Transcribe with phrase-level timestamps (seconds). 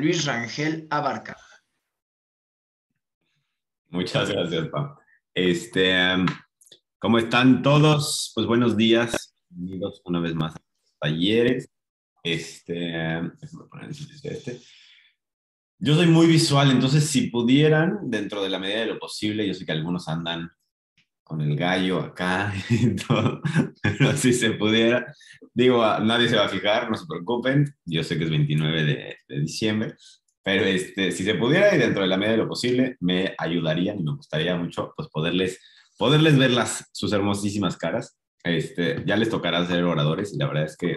[0.00, 1.36] Luis Rangel Abarca.
[3.88, 4.96] Muchas gracias, Pam.
[5.34, 5.92] Este,
[6.98, 8.32] ¿Cómo están todos?
[8.34, 9.34] Pues buenos días.
[9.50, 10.60] Bienvenidos una vez más a
[11.00, 11.68] talleres.
[12.22, 13.20] Este,
[14.22, 14.60] este.
[15.78, 19.52] Yo soy muy visual, entonces si pudieran, dentro de la medida de lo posible, yo
[19.52, 20.50] sé que algunos andan
[21.30, 23.40] con el gallo acá y todo,
[23.80, 25.14] pero si se pudiera,
[25.54, 28.84] digo, nadie se va a fijar, no se preocupen, yo sé que es 29
[29.28, 29.94] de, diciembre,
[30.42, 34.00] pero este, si se pudiera y dentro de la medida de lo posible, me ayudarían
[34.00, 35.60] y me gustaría mucho pues poderles,
[35.96, 38.18] poderles ver las, sus hermosísimas caras.
[38.42, 40.96] Este, ya les tocará ser oradores y la verdad es que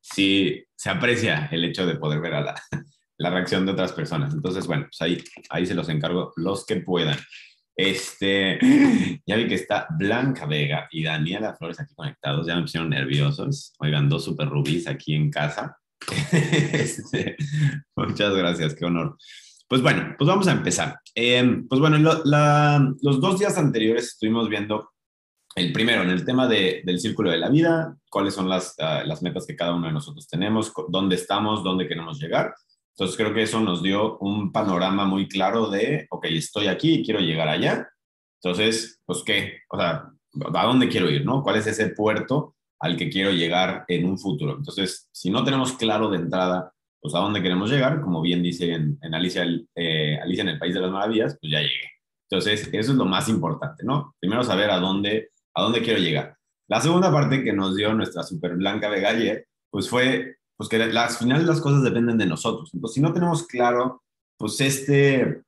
[0.00, 2.54] sí se aprecia el hecho de poder ver a la,
[3.18, 4.34] la reacción de otras personas.
[4.34, 7.18] Entonces, bueno, pues ahí, ahí se los encargo los que puedan.
[7.80, 8.58] Este,
[9.26, 13.72] ya vi que está Blanca Vega y Daniela Flores aquí conectados, ya me pusieron nerviosos.
[13.78, 15.76] Oigan, dos super rubíes aquí en casa.
[16.72, 17.36] Este,
[17.96, 19.16] muchas gracias, qué honor.
[19.66, 20.98] Pues bueno, pues vamos a empezar.
[21.14, 24.90] Em, pues bueno, los dos días anteriores estuvimos viendo
[25.56, 29.22] el primero en el tema del círculo de la vida, cuáles son las, ah, las
[29.22, 32.54] metas que cada uno de nosotros tenemos, dónde estamos, dónde queremos llegar.
[32.94, 37.04] Entonces creo que eso nos dio un panorama muy claro de, ok, estoy aquí y
[37.04, 37.88] quiero llegar allá.
[38.42, 40.10] Entonces, pues qué, o sea,
[40.54, 41.42] ¿a dónde quiero ir, no?
[41.42, 44.56] ¿Cuál es ese puerto al que quiero llegar en un futuro?
[44.56, 48.72] Entonces, si no tenemos claro de entrada, pues a dónde queremos llegar, como bien dice
[48.72, 51.90] en, Alicia, eh, Alicia en el País de las Maravillas, pues ya llegué.
[52.28, 54.14] Entonces, eso es lo más importante, ¿no?
[54.20, 56.36] Primero saber a dónde, a dónde quiero llegar.
[56.68, 60.76] La segunda parte que nos dio nuestra super blanca de ayer, pues fue pues que
[60.76, 62.68] al final las cosas dependen de nosotros.
[62.74, 64.02] Entonces, si no tenemos claro,
[64.36, 65.42] pues este,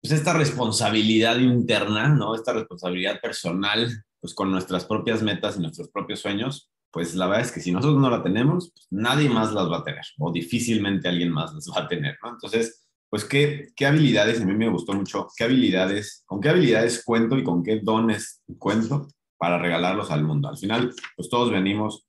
[0.00, 2.34] pues esta responsabilidad interna, ¿no?
[2.34, 7.46] Esta responsabilidad personal, pues con nuestras propias metas y nuestros propios sueños, pues la verdad
[7.46, 10.32] es que si nosotros no la tenemos, pues nadie más las va a tener, o
[10.32, 12.30] difícilmente alguien más las va a tener, ¿no?
[12.30, 14.40] Entonces, pues, ¿qué, qué habilidades?
[14.40, 18.42] A mí me gustó mucho, ¿qué habilidades, con qué habilidades cuento y con qué dones
[18.58, 19.06] cuento
[19.38, 20.48] para regalarlos al mundo?
[20.48, 22.08] Al final, pues todos venimos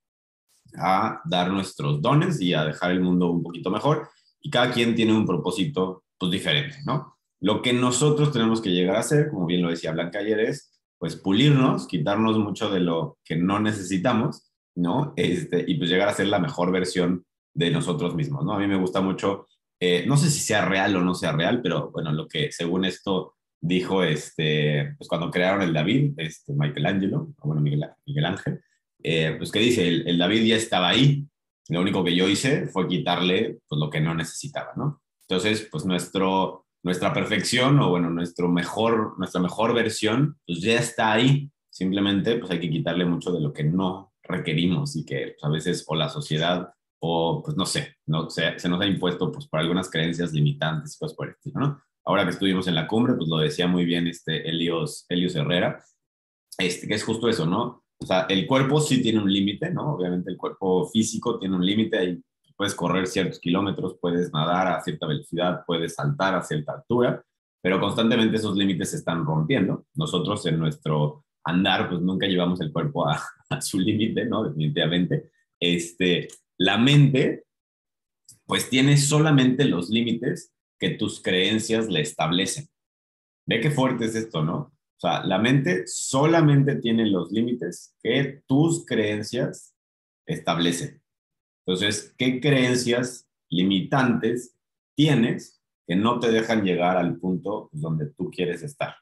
[0.77, 4.09] a dar nuestros dones y a dejar el mundo un poquito mejor.
[4.41, 7.17] Y cada quien tiene un propósito pues, diferente, ¿no?
[7.39, 10.73] Lo que nosotros tenemos que llegar a hacer, como bien lo decía Blanca ayer, es
[10.97, 15.13] pues pulirnos, quitarnos mucho de lo que no necesitamos, ¿no?
[15.17, 18.53] Este, y pues llegar a ser la mejor versión de nosotros mismos, ¿no?
[18.53, 19.47] A mí me gusta mucho,
[19.79, 22.85] eh, no sé si sea real o no sea real, pero bueno, lo que según
[22.85, 28.61] esto dijo, este, pues cuando crearon el David, este, Michelangelo, bueno, Miguel, Miguel Ángel,
[29.03, 29.87] eh, pues, ¿qué dice?
[29.87, 31.27] El, David ya estaba ahí.
[31.69, 35.01] Lo único que yo hice fue quitarle pues, lo que no necesitaba, ¿no?
[35.27, 41.11] Entonces, pues nuestro, nuestra perfección o, bueno, nuestro mejor, nuestra mejor versión, pues ya está
[41.11, 41.49] ahí.
[41.69, 45.49] Simplemente, pues hay que quitarle mucho de lo que no requerimos y que pues, a
[45.49, 46.69] veces o la sociedad
[47.05, 51.15] o, pues no sé, no, se, nos ha impuesto pues por algunas creencias limitantes y
[51.15, 51.81] por el ¿no?
[52.05, 55.83] Ahora que estuvimos en la cumbre, pues lo decía muy bien este Elios, Elios Herrera,
[56.57, 57.82] este, que es justo eso, ¿no?
[58.03, 59.93] O sea, el cuerpo sí tiene un límite, ¿no?
[59.93, 62.21] Obviamente el cuerpo físico tiene un límite, ahí
[62.57, 67.23] puedes correr ciertos kilómetros, puedes nadar a cierta velocidad, puedes saltar a cierta altura,
[67.61, 69.85] pero constantemente esos límites se están rompiendo.
[69.95, 73.21] Nosotros en nuestro andar, pues nunca llevamos el cuerpo a,
[73.61, 74.43] su límite, ¿no?
[74.43, 75.31] Definitivamente.
[75.57, 76.27] Este,
[76.57, 77.45] la mente,
[78.45, 82.67] pues tiene solamente los límites que tus creencias le establecen.
[83.47, 84.72] Ve qué fuerte es esto, ¿no?
[85.03, 89.75] O sea, la mente solamente tiene los límites que tus creencias
[90.25, 91.03] establecen.
[91.65, 94.55] Entonces, ¿qué creencias limitantes
[94.95, 98.95] tienes que no te dejan llegar al punto donde tú quieres estar?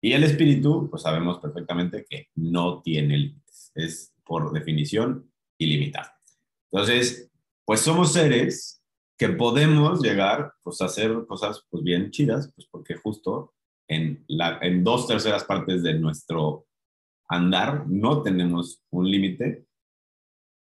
[0.00, 3.72] Y el espíritu, pues sabemos perfectamente que no tiene límites.
[3.74, 6.08] Es por definición ilimitado.
[6.72, 7.30] Entonces,
[7.66, 8.82] pues somos seres
[9.18, 13.52] que podemos llegar pues, a hacer cosas pues, bien chidas, pues porque justo
[13.90, 16.66] en, la, en dos terceras partes de nuestro
[17.28, 19.66] andar no tenemos un límite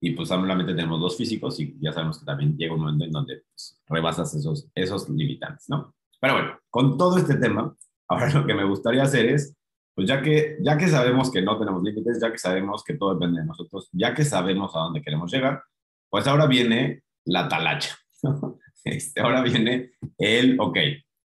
[0.02, 3.12] y pues solamente tenemos dos físicos y ya sabemos que también llega un momento en
[3.12, 5.94] donde pues, rebasas esos, esos limitantes, ¿no?
[6.21, 7.75] Pero bueno, con todo este tema,
[8.07, 9.54] ahora lo que me gustaría hacer es,
[9.94, 13.16] pues ya que, ya que sabemos que no tenemos límites, ya que sabemos que todo
[13.16, 15.62] depende de nosotros, ya que sabemos a dónde queremos llegar,
[16.10, 17.98] pues ahora viene la talacha.
[18.86, 20.77] Este, ahora viene el, ok,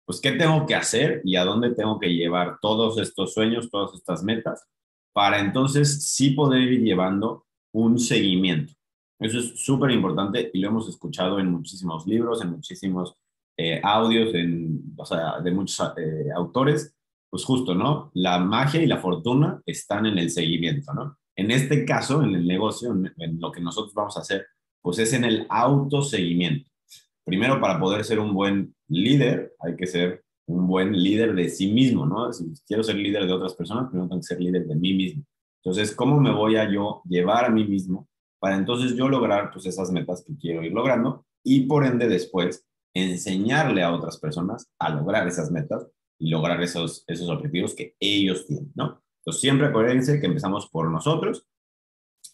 [0.09, 3.93] pues, ¿qué tengo que hacer y a dónde tengo que llevar todos estos sueños, todas
[3.93, 4.67] estas metas,
[5.13, 7.45] para entonces sí poder ir llevando
[7.75, 8.73] un seguimiento?
[9.21, 13.17] Eso es súper importante y lo hemos escuchado en muchísimos libros, en muchísimos
[13.59, 16.97] eh, audios, en, o sea, de muchos eh, autores.
[17.29, 18.11] Pues justo, ¿no?
[18.15, 21.19] La magia y la fortuna están en el seguimiento, ¿no?
[21.37, 24.47] En este caso, en el negocio, en, en lo que nosotros vamos a hacer,
[24.81, 26.68] pues es en el autoseguimiento.
[27.29, 31.71] Primero, para poder ser un buen líder, hay que ser un buen líder de sí
[31.71, 32.33] mismo, ¿no?
[32.33, 35.25] Si quiero ser líder de otras personas, primero tengo que ser líder de mí mismo.
[35.63, 38.09] Entonces, ¿cómo me voy a yo llevar a mí mismo
[38.41, 42.67] para entonces yo lograr pues esas metas que quiero ir logrando y por ende después
[42.95, 45.87] enseñarle a otras personas a lograr esas metas
[46.19, 49.03] y lograr esos, esos objetivos que ellos tienen, ¿no?
[49.21, 51.47] Entonces, siempre acuérdense que empezamos por nosotros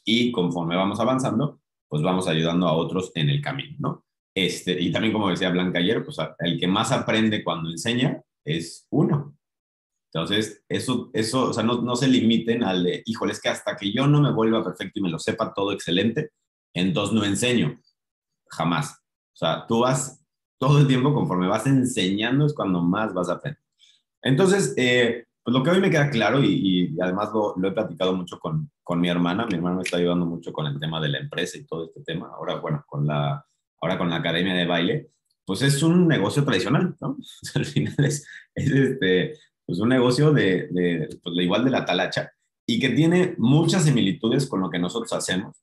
[0.05, 1.59] y conforme vamos avanzando,
[1.89, 4.04] pues vamos ayudando a otros en el camino, ¿no?
[4.35, 8.87] Este, y también como decía Blanca ayer, pues el que más aprende cuando enseña es
[8.91, 9.37] uno.
[10.13, 13.77] Entonces, eso, eso o sea, no, no se limiten al de, híjole, es que hasta
[13.77, 16.31] que yo no me vuelva perfecto y me lo sepa todo excelente,
[16.73, 17.81] entonces no enseño.
[18.49, 19.01] Jamás.
[19.33, 20.25] O sea, tú vas
[20.59, 23.61] todo el tiempo conforme vas enseñando es cuando más vas a aprender.
[24.23, 28.15] Entonces, eh, pues lo que hoy me queda claro y, además lo, lo, he platicado
[28.15, 31.09] mucho con, con mi hermana, mi hermana me está ayudando mucho con el tema de
[31.09, 33.45] la empresa y todo este tema, ahora bueno, con la,
[33.85, 35.09] ahora con la academia de baile,
[35.45, 37.19] pues es un negocio tradicional, ¿no?
[37.55, 39.35] al final es, es este,
[39.67, 42.33] pues un negocio de, de, pues igual de la talacha
[42.67, 45.63] y que tiene muchas similitudes con lo que nosotros hacemos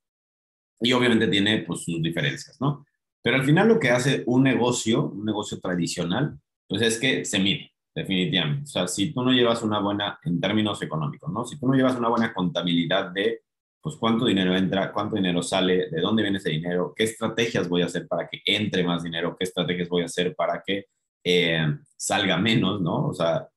[0.80, 2.86] y obviamente tiene pues sus diferencias, ¿no?
[3.24, 7.40] Pero al final lo que hace un negocio, un negocio tradicional, pues es que se
[7.40, 8.64] mide, definitivamente.
[8.64, 11.46] O sea, si tú no llevas una buena, en términos económicos, ¿no?
[11.46, 13.42] Si tú no llevas una buena contabilidad de,
[13.82, 17.82] pues, cuánto dinero entra, cuánto dinero sale, de dónde viene ese dinero, qué estrategias voy
[17.82, 20.86] a hacer para que entre más dinero, qué estrategias voy a hacer para que
[21.24, 21.66] eh,
[21.98, 23.08] salga menos, ¿no?
[23.08, 23.48] O sea,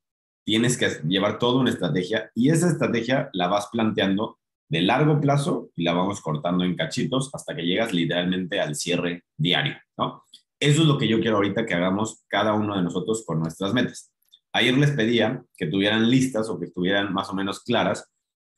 [0.44, 4.38] tienes que llevar toda una estrategia y esa estrategia la vas planteando
[4.68, 9.24] de largo plazo y la vamos cortando en cachitos hasta que llegas literalmente al cierre
[9.36, 10.24] diario, ¿no?
[10.58, 13.74] Eso es lo que yo quiero ahorita que hagamos cada uno de nosotros con nuestras
[13.74, 14.10] metas.
[14.52, 18.10] Ayer les pedía que tuvieran listas o que estuvieran más o menos claras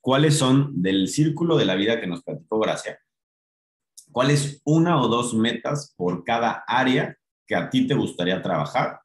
[0.06, 2.96] cuáles son del círculo de la vida que nos platicó Gracia,
[4.12, 9.00] cuáles una o dos metas por cada área que a ti te gustaría trabajar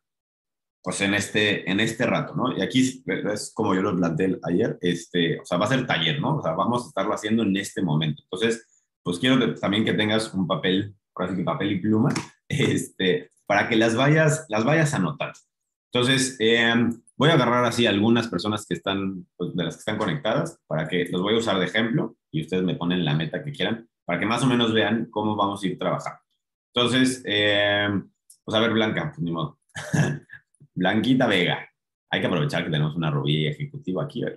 [0.83, 2.55] pues en este, en este rato, ¿no?
[2.55, 3.03] Y aquí
[3.33, 6.37] es como yo lo planteé ayer, este, o sea, va a ser taller, ¿no?
[6.37, 8.21] O sea, vamos a estarlo haciendo en este momento.
[8.21, 12.13] Entonces, pues quiero también que tengas un papel, casi que papel y pluma,
[12.47, 15.39] este, para que las vayas, las vayas anotando.
[15.91, 19.99] Entonces, em, voy a agarrar así algunas personas que están, pues, de las que están
[19.99, 23.43] conectadas, para que los voy a usar de ejemplo y ustedes me ponen la meta
[23.43, 26.19] que quieran, para que más o menos vean cómo vamos a ir trabajando.
[26.73, 28.09] Entonces, em,
[28.43, 29.59] pues a ver, Blanca, pues ni modo.
[30.73, 31.69] Blanquita Vega.
[32.09, 34.23] Hay que aprovechar que tenemos una rubia ejecutiva aquí.
[34.25, 34.33] Ah,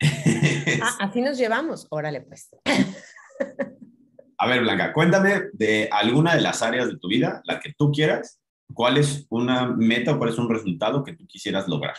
[1.00, 1.86] así nos llevamos.
[1.90, 2.48] Órale, pues.
[4.38, 7.92] A ver, Blanca, cuéntame de alguna de las áreas de tu vida, la que tú
[7.92, 8.40] quieras,
[8.72, 11.96] cuál es una meta o cuál es un resultado que tú quisieras lograr.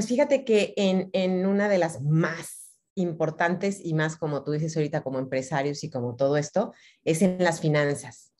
[0.00, 4.74] Pues fíjate que en, en una de las más importantes y más como tú dices
[4.74, 6.72] ahorita como empresarios y como todo esto,
[7.04, 8.32] es en las finanzas.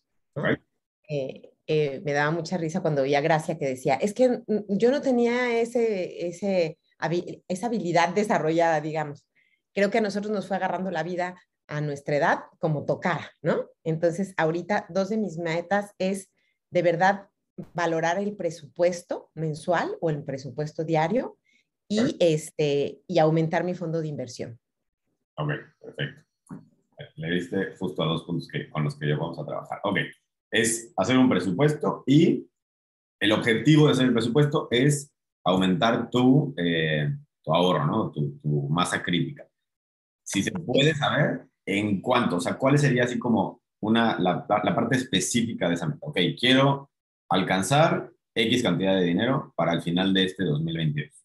[1.07, 5.03] Eh, eh, me daba mucha risa cuando veía Gracia que decía, es que yo no
[5.03, 6.79] tenía ese, ese,
[7.47, 9.27] esa habilidad desarrollada, digamos.
[9.75, 11.35] Creo que a nosotros nos fue agarrando la vida
[11.67, 13.69] a nuestra edad como tocara, ¿no?
[13.85, 16.33] Entonces, ahorita dos de mis metas es
[16.71, 17.29] de verdad
[17.75, 21.37] valorar el presupuesto mensual o el presupuesto diario
[21.91, 24.59] y, este, y aumentar mi fondo de inversión.
[25.37, 25.51] Ok,
[25.81, 26.23] perfecto.
[27.17, 29.81] Le diste justo a dos puntos que, con los que ya vamos a trabajar.
[29.83, 29.99] Ok,
[30.53, 32.49] es hacer un presupuesto y
[33.19, 35.13] el objetivo de hacer el presupuesto es
[35.45, 37.13] aumentar tu, eh,
[37.43, 38.11] tu ahorro, ¿no?
[38.13, 38.39] Tu,
[38.69, 39.47] masa crítica.
[40.23, 44.75] Si se puede saber en cuánto, o sea, cuál sería así como una, la, la
[44.75, 45.99] parte específica de esa meta.
[46.03, 46.91] Ok, quiero
[47.29, 51.21] alcanzar X cantidad de dinero para el final de este 2022.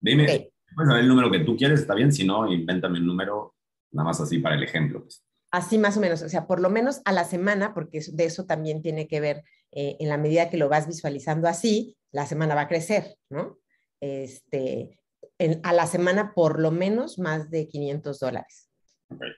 [0.00, 0.52] Dime, okay.
[0.74, 3.54] puedes saber el número que tú quieres, está bien, si no, invéntame un número,
[3.92, 5.02] nada más así para el ejemplo.
[5.02, 5.24] Pues.
[5.50, 8.46] Así más o menos, o sea, por lo menos a la semana, porque de eso
[8.46, 12.54] también tiene que ver, eh, en la medida que lo vas visualizando así, la semana
[12.54, 13.58] va a crecer, ¿no?
[14.00, 14.98] Este,
[15.38, 18.70] en, a la semana por lo menos más de 500 dólares.
[19.08, 19.32] Okay.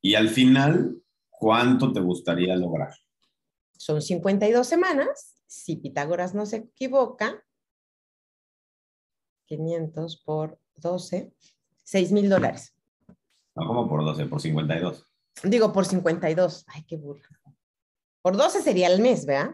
[0.00, 2.94] Y al final, ¿cuánto te gustaría lograr?
[3.76, 7.44] Son 52 semanas, si Pitágoras no se equivoca,
[9.48, 11.32] 500 por 12,
[11.82, 12.74] 6 mil dólares.
[13.56, 15.04] No como por 12, por 52.
[15.42, 16.64] Digo, por 52.
[16.68, 17.28] Ay, qué burro.
[18.22, 19.52] Por 12 sería el mes, ¿verdad?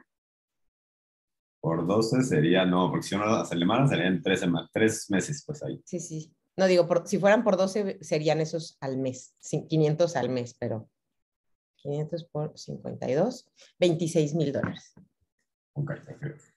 [1.60, 5.80] Por 12 sería, no, porque si uno hace alemán serían tres, tres meses, pues ahí.
[5.86, 6.34] Sí, sí.
[6.56, 9.34] No, digo, por, si fueran por 12 serían esos al mes,
[9.68, 10.90] 500 al mes, pero
[11.76, 14.92] 500 por 52, 26 mil dólares.
[15.74, 16.53] Ok, perfecto.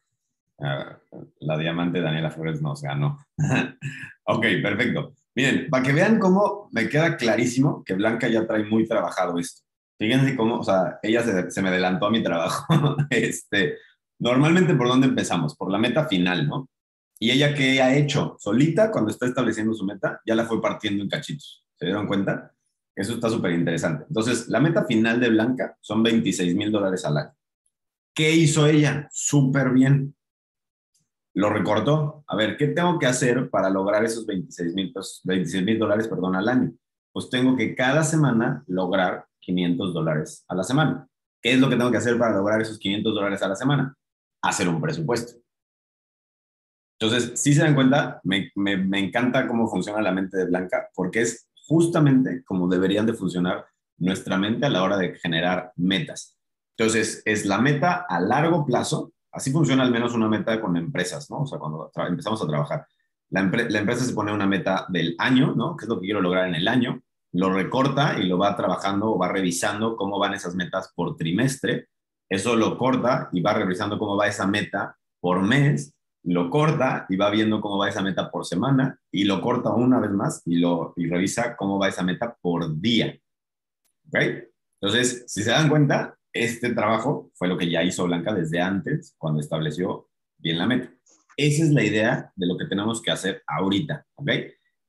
[0.59, 3.19] Uh, la diamante Daniela Flores nos ganó.
[4.25, 5.13] ok, perfecto.
[5.35, 9.61] Miren, para que vean cómo me queda clarísimo que Blanca ya trae muy trabajado esto.
[9.99, 12.65] Fíjense cómo, o sea, ella se, se me adelantó a mi trabajo.
[13.09, 13.77] este,
[14.19, 15.55] normalmente, ¿por dónde empezamos?
[15.55, 16.69] Por la meta final, ¿no?
[17.19, 18.35] Y ella, ¿qué ha hecho?
[18.39, 21.63] Solita, cuando está estableciendo su meta, ya la fue partiendo en cachitos.
[21.75, 22.51] ¿Se dieron cuenta?
[22.95, 24.05] Eso está súper interesante.
[24.07, 27.33] Entonces, la meta final de Blanca son 26 mil dólares al año.
[28.13, 29.07] ¿Qué hizo ella?
[29.11, 30.15] Súper bien.
[31.37, 32.23] Lo recortó.
[32.25, 36.73] A ver, ¿qué tengo que hacer para lograr esos 26 mil dólares perdón, al año?
[37.13, 41.07] Pues tengo que cada semana lograr 500 dólares a la semana.
[41.39, 43.95] ¿Qué es lo que tengo que hacer para lograr esos 500 dólares a la semana?
[44.41, 45.39] Hacer un presupuesto.
[46.99, 51.21] Entonces, si se dan cuenta, me, me, encanta cómo funciona la mente de Blanca, porque
[51.21, 53.67] es justamente como deberían de funcionar
[53.99, 56.35] nuestra mente a la hora de generar metas.
[56.75, 61.29] Entonces, es la meta a largo plazo, así funciona al menos una meta con empresas,
[61.29, 61.41] ¿no?
[61.41, 62.87] O sea, cuando empezamos a trabajar,
[63.29, 65.75] la, empresa se pone una meta del año, ¿no?
[65.75, 67.01] ¿Qué es lo que quiero lograr en el año?
[67.33, 71.89] lo recorta y lo va trabajando va revisando cómo van esas metas por trimestre.
[72.29, 77.15] Eso lo corta y va revisando cómo va esa meta por mes, lo corta y
[77.15, 80.57] va viendo cómo va esa meta por semana y lo corta una vez más y,
[80.57, 83.15] lo, y revisa cómo va esa meta por día.
[84.07, 84.19] ¿Ok?
[84.81, 89.15] Entonces, si se dan cuenta, este trabajo fue lo que ya hizo Blanca desde antes,
[89.17, 90.91] cuando estableció bien la meta.
[91.35, 94.29] Esa es la idea de lo que tenemos que hacer ahorita, ¿ok?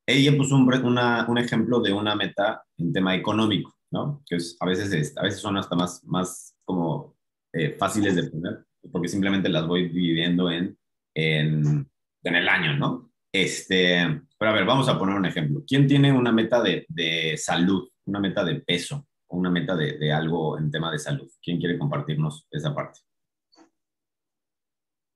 [0.08, 4.22] ella puso un, un ejemplo de una meta en tema económico, ¿no?
[4.26, 7.14] Que es, a, veces a veces son hasta más, más como
[7.52, 10.78] eh, fáciles de poner, porque simplemente las voy dividiendo en,
[11.14, 11.86] en,
[12.24, 13.12] en, el año, ¿no?
[13.30, 15.62] Este, pero a ver, vamos a poner un ejemplo.
[15.66, 20.58] ¿Quién tiene una meta de, de salud, una meta de peso, una meta de, algo
[20.58, 21.30] en tema de salud?
[21.42, 23.00] ¿Quién quiere compartirnos esa parte?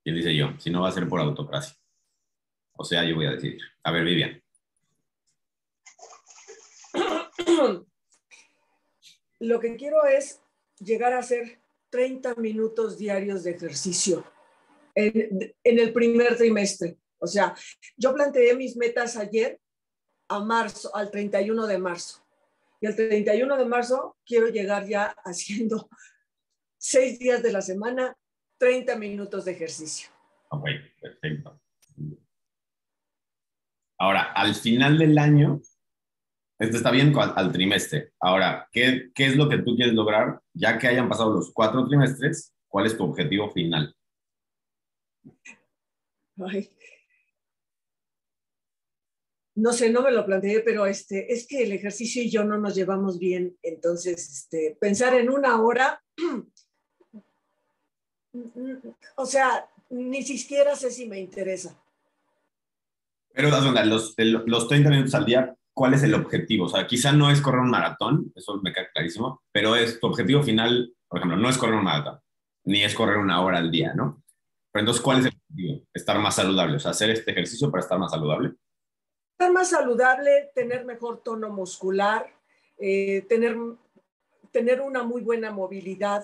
[0.03, 0.57] ¿Quién dice yo?
[0.59, 1.75] Si no va a ser por autocracia.
[2.73, 3.57] O sea, yo voy a decir.
[3.83, 4.43] A ver, Vivian.
[9.39, 10.41] Lo que quiero es
[10.79, 14.25] llegar a hacer 30 minutos diarios de ejercicio
[14.95, 16.97] en, el primer trimestre.
[17.19, 17.55] O sea,
[17.95, 19.59] yo planteé mis metas ayer
[20.27, 22.22] a marzo, al 31 de marzo.
[22.83, 25.87] Y el 31 de marzo quiero llegar ya haciendo
[26.77, 28.13] seis días de la semana,
[28.57, 30.09] 30 minutos de ejercicio.
[30.49, 30.67] Ok,
[30.99, 31.61] perfecto.
[33.97, 35.61] Ahora, al final del año,
[36.59, 38.11] esto está bien al, trimestre.
[38.19, 41.87] Ahora, ¿qué, ¿qué, es lo que tú quieres lograr ya que hayan pasado los cuatro
[41.87, 42.53] trimestres?
[42.67, 43.95] ¿Cuál es tu objetivo final?
[49.55, 52.57] No sé, no me lo planteé, pero este, es que el ejercicio y yo no
[52.57, 53.57] nos llevamos bien.
[53.61, 56.03] Entonces, este, pensar en una hora,
[59.15, 61.79] o sea, ni siquiera sé si me interesa.
[63.33, 63.49] Pero,
[63.85, 66.65] los, los 30 minutos al día cuál es el objetivo.
[66.65, 70.07] O sea, quizá no es correr un maratón, eso me queda clarísimo, pero es tu
[70.07, 72.19] objetivo final, por ejemplo, no es correr un maratón,
[72.65, 74.23] ni es correr una hora al día, ¿no?
[74.71, 75.85] Pero entonces, ¿cuál es el objetivo?
[75.93, 78.53] Estar más saludable, o sea, hacer este ejercicio para estar más saludable.
[79.43, 82.25] Estar más saludable, tener mejor tono muscular,
[82.77, 83.57] eh, tener,
[84.53, 86.23] tener una muy buena movilidad.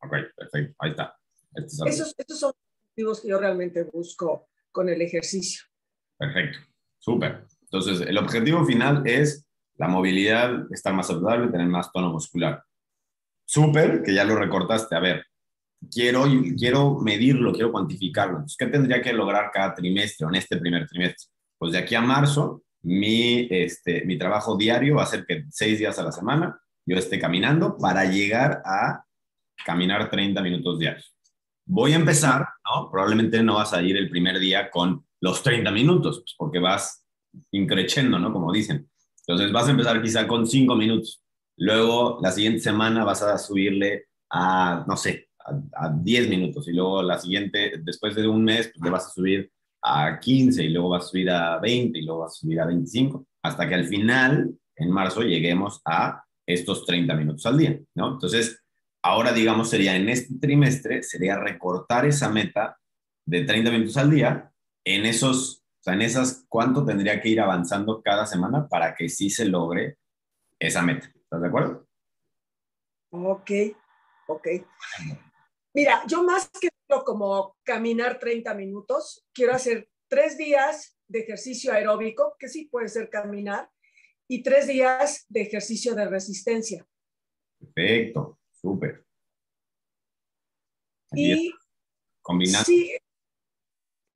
[0.00, 1.18] Ok, perfecto, ahí está.
[1.52, 5.64] Este esos, estos son los objetivos que yo realmente busco con el ejercicio.
[6.16, 6.58] Perfecto,
[7.00, 7.46] súper.
[7.62, 12.62] Entonces, el objetivo final es la movilidad, estar más saludable, tener más tono muscular.
[13.44, 14.94] Súper, que ya lo recortaste.
[14.94, 15.26] A ver,
[15.90, 18.44] quiero, quiero medirlo, quiero cuantificarlo.
[18.56, 21.31] ¿qué tendría que lograr cada trimestre o en este primer trimestre?
[21.62, 25.78] Pues de aquí a marzo, mi, este, mi trabajo diario va a ser que seis
[25.78, 29.04] días a la semana yo esté caminando para llegar a
[29.64, 31.14] caminar 30 minutos diarios.
[31.64, 32.90] Voy a empezar, ¿no?
[32.90, 37.06] Probablemente no vas a ir el primer día con los 30 minutos, pues porque vas
[37.52, 38.32] increchendo, ¿no?
[38.32, 38.90] Como dicen.
[39.24, 41.22] Entonces vas a empezar quizá con cinco minutos.
[41.58, 45.28] Luego la siguiente semana vas a subirle a, no sé,
[45.76, 46.66] a, 10 minutos.
[46.66, 49.52] Y luego la siguiente, después de un mes, pues le vas a subir
[49.82, 52.66] a 15 y luego vas a subir a 20 y luego vas a subir a
[52.66, 53.26] 25.
[53.42, 58.12] Hasta que al final, en marzo, lleguemos a estos 30 minutos al día, ¿no?
[58.12, 58.62] Entonces,
[59.02, 62.78] ahora digamos sería en este trimestre, sería recortar esa meta
[63.26, 64.50] de 30 minutos al día
[64.84, 69.08] en esos o sea, en esas, ¿cuánto tendría que ir avanzando cada semana para que
[69.08, 69.98] sí se logre
[70.60, 71.10] esa meta?
[71.12, 71.88] ¿Estás de acuerdo?
[73.10, 73.50] Ok,
[74.28, 74.46] ok.
[75.74, 76.68] Mira, yo más que
[77.00, 83.08] como caminar 30 minutos, quiero hacer tres días de ejercicio aeróbico, que sí puede ser
[83.08, 83.70] caminar,
[84.28, 86.86] y tres días de ejercicio de resistencia.
[87.58, 89.04] Perfecto, súper.
[91.14, 91.52] Y
[92.20, 92.64] combinar.
[92.64, 92.96] Sí,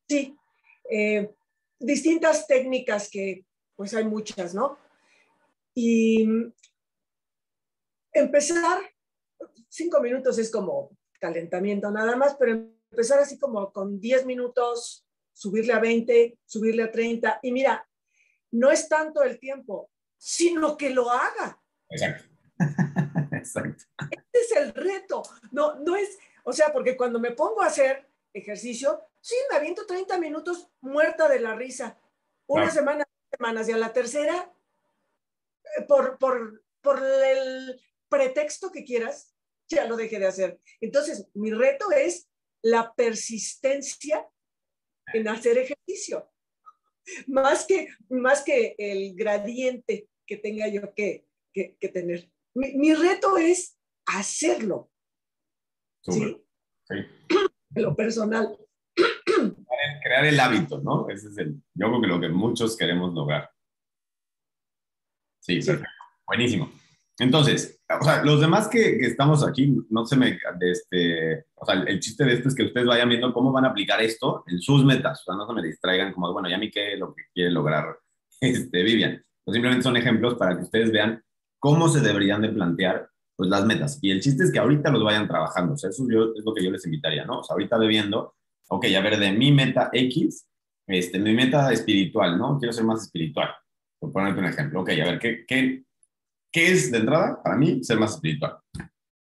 [0.09, 0.37] sí.
[0.91, 1.35] Eh,
[1.79, 4.79] distintas técnicas que pues hay muchas, ¿no?
[5.75, 6.27] Y
[8.13, 8.81] empezar,
[9.69, 12.53] cinco minutos es como calentamiento nada más, pero
[12.91, 17.41] empezar así como con 10 minutos, subirle a 20, subirle a 30.
[17.43, 17.87] Y mira,
[18.53, 21.61] no es tanto el tiempo, sino que lo haga.
[21.89, 22.25] Exacto.
[23.33, 23.85] Exacto.
[24.11, 25.23] Este es el reto.
[25.53, 29.87] No, no es, o sea, porque cuando me pongo a hacer ejercicio, sí, me aviento
[29.87, 31.99] 30 minutos muerta de la risa.
[32.47, 34.53] Una semana, semanas, y a la tercera,
[35.77, 39.36] eh, por, por, por el pretexto que quieras,
[39.71, 40.61] ya lo dejé de hacer.
[40.81, 42.29] Entonces, mi reto es
[42.63, 44.27] la persistencia
[45.13, 46.29] en hacer ejercicio,
[47.29, 52.29] más que, más que el gradiente que tenga yo que, que, tener.
[52.55, 54.91] Mi, reto es hacerlo.
[56.03, 56.45] ¿sí?
[56.89, 56.95] sí.
[57.77, 58.59] lo personal.
[60.03, 61.09] Crear el hábito, ¿no?
[61.09, 63.49] Ese es el, yo creo que lo que muchos queremos lograr.
[65.41, 65.89] Sí, perfecto.
[66.27, 66.73] Buenísimo.
[67.19, 72.01] Entonces, o sea, los demás que, estamos aquí, no se me, este, o sea, el
[72.01, 74.85] chiste de esto es que ustedes vayan viendo cómo van a aplicar esto en sus
[74.85, 77.23] metas, o sea, no se me distraigan como, bueno, ya mí qué es lo que
[77.33, 77.99] quiere lograr
[78.41, 79.23] este, Vivian.
[79.45, 81.23] Pues simplemente son ejemplos para que ustedes vean
[81.61, 83.99] cómo se deberían de plantear pues las metas.
[84.03, 86.53] Y el chiste es que ahorita los vayan trabajando, o sea, eso yo, es lo
[86.53, 87.41] que yo les invitaría, ¿no?
[87.41, 88.35] O sea, ahorita de viendo,
[88.69, 90.49] ok, a ver, de mi meta X,
[90.89, 92.59] este, mi meta espiritual, ¿no?
[92.59, 93.51] Quiero ser más espiritual,
[94.01, 94.81] por ponerte un ejemplo.
[94.81, 95.85] Ok, a ver, ¿qué, qué,
[96.53, 98.59] ¿Qué es de entrada para mí ser más espiritual?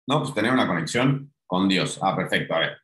[0.07, 1.99] No, pues tener una conexión con Dios.
[2.01, 2.77] Ah, perfecto, a ver.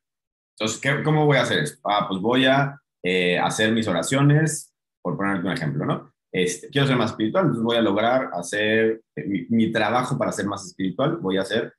[0.58, 1.79] Entonces, ¿qué, ¿cómo voy a hacer esto?
[1.84, 6.12] Ah, pues voy a eh, hacer mis oraciones, por ponerte un ejemplo, ¿no?
[6.32, 10.46] Este, quiero ser más espiritual, entonces voy a lograr hacer eh, mi, trabajo para ser
[10.46, 11.74] más espiritual, voy a hacer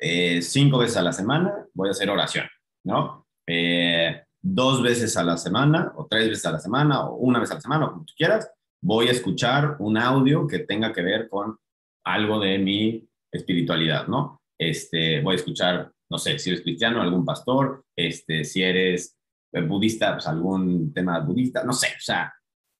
[0.00, 2.46] eh, cinco veces a la semana, voy a hacer oración,
[2.84, 3.24] ¿no?
[4.46, 7.54] dos veces a la semana, o tres veces a la semana, o una vez a
[7.54, 8.50] la semana, o como tú quieras,
[8.82, 11.56] voy a escuchar un audio que tenga que ver con
[12.04, 14.42] algo de mi espiritualidad, ¿no?
[14.58, 19.16] Este, voy a escuchar, no sé, si eres cristiano, algún pastor, este, si eres
[19.62, 22.32] budista, pues algún tema budista, no sé, o sea,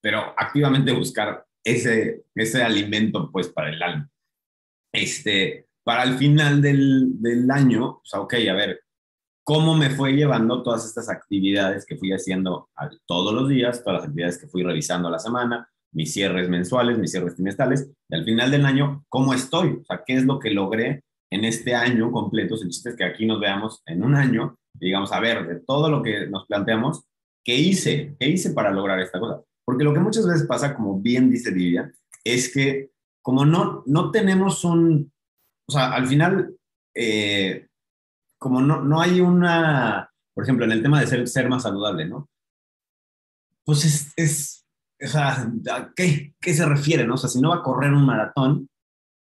[0.03, 4.11] pero activamente buscar ese, ese alimento, pues, para el alma.
[4.92, 8.81] Este, para el final del, del año, sea, ok, a ver,
[9.44, 12.70] ¿cómo me fue llevando todas estas actividades que fui haciendo
[13.07, 16.98] todos los días, todas las actividades que fui revisando a la semana, mis cierres mensuales,
[16.98, 19.78] mis cierres trimestrales, y al final del año, ¿cómo estoy?
[19.80, 22.57] O sea, ¿qué es lo que logré en este año completo?
[22.57, 25.61] El chiste es que aquí nos veamos en un año y digamos, a ver, de
[25.61, 27.04] todo lo que nos planteamos,
[27.44, 28.16] ¿qué hice?
[28.18, 29.42] ¿Qué hice para lograr esta cosa?
[29.64, 31.92] Porque lo que muchas veces pasa, como bien dice Vivian,
[32.24, 32.90] es que
[33.22, 35.11] como no, no tenemos un,
[35.66, 36.54] o sea, al final,
[36.94, 37.68] eh,
[38.38, 42.07] como no, no hay una, por ejemplo, en el tema de ser, ser más saludable,
[42.07, 42.28] ¿no?
[43.64, 44.63] Pues es, es
[45.05, 45.51] o sea,
[45.95, 47.07] qué, qué se refiere?
[47.07, 47.14] No?
[47.14, 48.69] O sea, si no va a correr un maratón,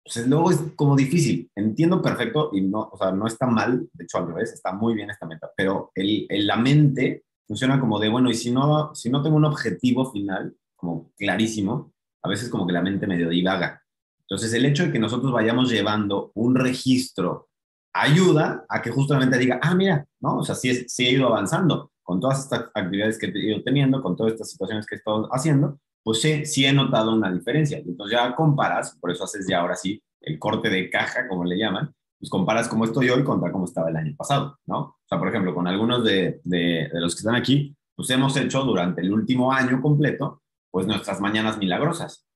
[0.02, 1.50] pues luego es como difícil.
[1.54, 4.94] Entiendo perfecto y no, o sea, no está mal, de hecho al revés, está muy
[4.94, 8.94] bien esta meta, pero el, el, la mente funciona como de, bueno, y si no,
[8.94, 13.28] si no tengo un objetivo final, como clarísimo, a veces como que la mente medio
[13.28, 13.82] divaga.
[14.20, 17.48] Entonces, el hecho de que nosotros vayamos llevando un registro
[17.94, 20.38] ayuda a que justamente diga, ah, mira, ¿no?
[20.38, 24.00] O sea, sí, sí he ido avanzando con todas estas actividades que he ido teniendo,
[24.00, 27.76] con todas estas situaciones que he estado haciendo, pues sí, sí he notado una diferencia.
[27.76, 31.58] Entonces ya comparas, por eso haces ya ahora sí el corte de caja, como le
[31.58, 34.78] llaman, pues comparas cómo estoy hoy contra cómo estaba el año pasado, ¿no?
[34.78, 38.34] O sea, por ejemplo, con algunos de, de, de los que están aquí, pues hemos
[38.38, 42.26] hecho durante el último año completo, pues nuestras mañanas milagrosas.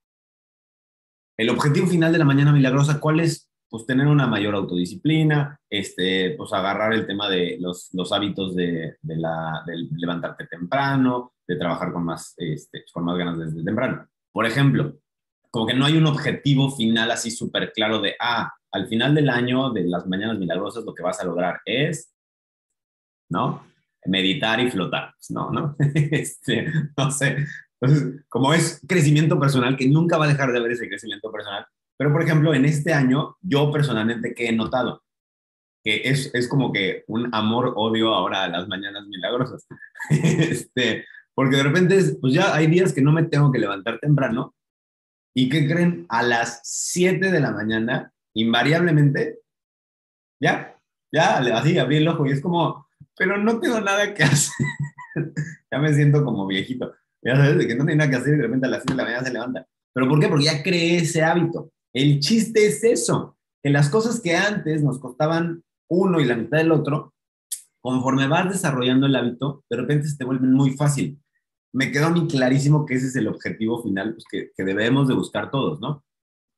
[1.38, 3.48] El objetivo final de la mañana milagrosa, ¿cuál es?
[3.72, 8.98] Pues tener una mayor autodisciplina, este, pues agarrar el tema de los, los hábitos de,
[9.00, 9.64] de, la,
[9.96, 14.06] levantarte temprano, de trabajar con más, este, con más ganas desde temprano.
[14.30, 14.98] Por ejemplo,
[15.50, 19.30] como que no hay un objetivo final así súper claro de, ah, al final del
[19.30, 22.12] año de las mañanas milagrosas lo que vas a lograr es,
[23.30, 23.64] ¿no?
[24.04, 25.76] Meditar y flotar, pues, no, ¿no?
[25.94, 27.38] este, no sé.
[27.80, 31.64] Entonces, como es crecimiento personal, que nunca va a dejar de haber ese crecimiento personal,
[32.02, 35.04] pero, por ejemplo, en este año, yo personalmente, ¿qué he notado?
[35.84, 39.68] Que es, es como que un amor-odio ahora a las mañanas milagrosas.
[40.10, 44.52] este, porque de repente, pues ya hay días que no me tengo que levantar temprano.
[45.32, 46.04] ¿Y qué creen?
[46.08, 49.38] A las 7 de la mañana, invariablemente,
[50.40, 50.76] ya,
[51.12, 54.66] ya, así abrí el ojo y es como, pero no tengo nada que hacer.
[55.70, 56.92] ya me siento como viejito.
[57.22, 58.92] Ya sabes, de que no tiene nada que hacer y de repente a las 7
[58.92, 59.68] de la mañana se levanta.
[59.94, 60.26] ¿Pero por qué?
[60.26, 61.70] Porque ya creé ese hábito.
[61.94, 66.58] El chiste es eso, que las cosas que antes nos costaban uno y la mitad
[66.58, 67.14] del otro,
[67.80, 71.18] conforme vas desarrollando el hábito, de repente se te vuelven muy fácil.
[71.74, 75.50] Me quedó mí clarísimo que ese es el objetivo final pues, que, debemos de buscar
[75.50, 76.04] todos, ¿no?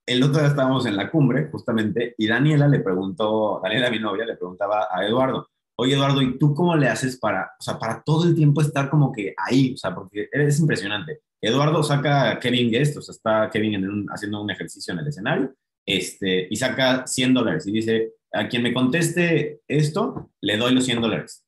[0.07, 4.27] el otro día estábamos en la cumbre, justamente, y Daniela le preguntó, Daniela, mi novia,
[4.27, 8.03] le preguntaba a Eduardo, oye Eduardo, ¿y tú cómo le haces para, o sea, para
[8.03, 9.73] todo el tiempo estar como que ahí?
[9.73, 11.21] O sea, porque es impresionante.
[11.47, 15.55] Eduardo saca a Kevin Guest, o sea, está Kevin haciendo un ejercicio en el escenario,
[15.87, 20.85] este, y saca 100 dólares y dice, a quien me conteste esto, le doy los
[20.85, 21.45] 100 dólares.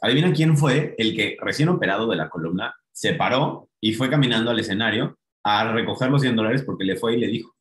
[0.00, 4.50] Adivina quién fue el que recién operado de la columna se paró y fue caminando
[4.50, 7.54] al escenario a recoger los 100 dólares porque le fue y le dijo.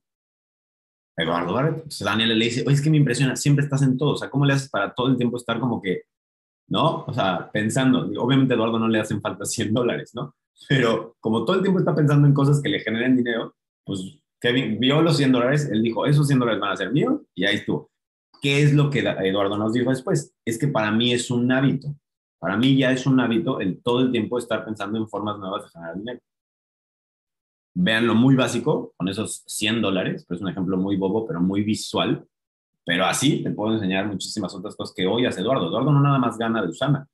[1.18, 1.78] Eduardo Barrett.
[1.78, 4.12] Entonces Daniel le dice, oye, es que me impresiona, siempre estás en todo.
[4.12, 6.04] O sea, ¿cómo le haces para todo el tiempo estar como que,
[6.70, 7.06] ¿no?
[7.06, 8.08] O sea, pensando.
[8.22, 10.36] Obviamente a Eduardo no le hacen falta 100 dólares, ¿no?
[10.68, 14.80] Pero como todo el tiempo está pensando en cosas que le generen dinero, pues Kevin
[14.80, 17.56] vio los 100 dólares, él dijo, esos 100 dólares van a ser míos y ahí
[17.56, 17.90] estuvo.
[18.42, 20.36] ¿Qué es lo que Eduardo nos dijo después?
[20.46, 21.96] Es que para mí es un hábito.
[22.40, 25.64] Para mí ya es un hábito el todo el tiempo estar pensando en formas nuevas
[25.64, 26.20] de generar dinero.
[27.74, 31.64] Vean lo muy básico, con esos 100 dólares, es un ejemplo muy bobo, pero muy
[31.64, 32.28] visual.
[32.86, 35.68] Pero así te puedo enseñar muchísimas otras cosas que hoy hace Eduardo.
[35.68, 37.08] Eduardo no nada más gana de Usana.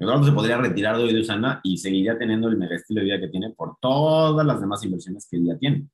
[0.00, 3.04] Eduardo se podría retirar de hoy de Usana y seguiría teniendo el mega estilo de
[3.04, 5.86] vida que tiene por todas las demás inversiones que ya tiene.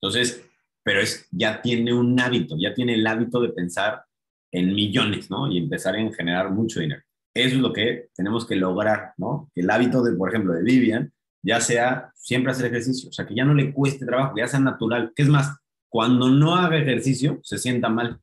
[0.00, 0.44] Entonces,
[0.82, 4.04] pero es, ya tiene un hábito, ya tiene el hábito de pensar
[4.50, 5.50] en millones, ¿no?
[5.50, 7.02] Y empezar en generar mucho dinero.
[7.32, 9.48] Eso es lo que tenemos que lograr, ¿no?
[9.54, 13.26] Que el hábito de, por ejemplo, de Vivian, ya sea siempre hacer ejercicio, o sea,
[13.26, 15.12] que ya no le cueste trabajo, ya sea natural.
[15.14, 15.56] Que es más,
[15.88, 18.20] cuando no haga ejercicio, se sienta mal.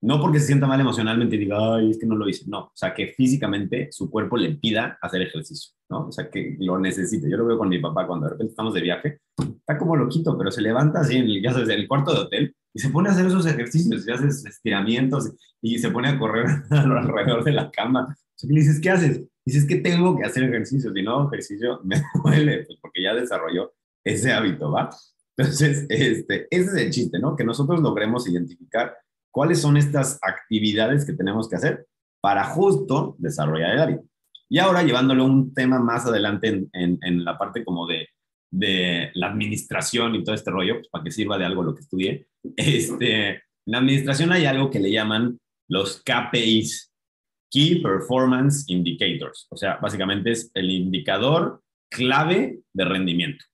[0.00, 2.44] No porque se sienta mal emocionalmente y diga, ay, es que no lo hice.
[2.48, 6.06] No, o sea, que físicamente su cuerpo le pida hacer ejercicio, ¿no?
[6.06, 7.28] O sea, que lo necesite.
[7.28, 10.38] Yo lo veo con mi papá cuando de repente estamos de viaje, está como loquito,
[10.38, 12.90] pero se levanta así en el, ya sabes, en el cuarto de hotel y se
[12.90, 17.52] pone a hacer esos ejercicios y hace estiramientos y se pone a correr alrededor de
[17.52, 18.08] la cama.
[18.10, 19.22] O sea, le dices, ¿qué haces?
[19.44, 23.72] Dices que tengo que hacer ejercicio, si no ejercicio me duele, pues porque ya desarrolló
[24.04, 24.90] ese hábito, ¿va?
[25.36, 27.36] Entonces, este, ese es el chiste, ¿no?
[27.36, 28.96] Que nosotros logremos identificar
[29.30, 31.86] cuáles son estas actividades que tenemos que hacer
[32.20, 34.04] para justo desarrollar el hábito.
[34.48, 38.08] Y ahora llevándolo un tema más adelante en, en, en la parte como de,
[38.50, 41.82] de, la administración y todo este rollo, pues para que sirva de algo lo que
[41.82, 42.26] estudié.
[42.56, 45.38] Este, en la administración hay algo que le llaman
[45.68, 46.92] los KPIs,
[47.50, 49.46] Key Performance Indicators.
[49.50, 53.44] O sea, básicamente es el indicador clave de rendimiento.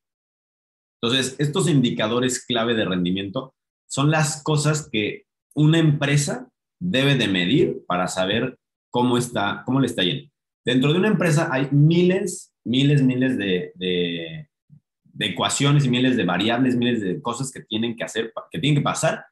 [1.02, 3.54] Entonces, estos indicadores clave de rendimiento
[3.86, 5.23] son las cosas que
[5.54, 6.48] una empresa
[6.80, 8.58] debe de medir para saber
[8.90, 10.30] cómo está, cómo le está yendo.
[10.64, 14.48] Dentro de una empresa hay miles, miles, miles de, de,
[15.20, 18.84] ecuaciones y miles de variables, miles de cosas que tienen que hacer, que tienen que
[18.84, 19.24] pasar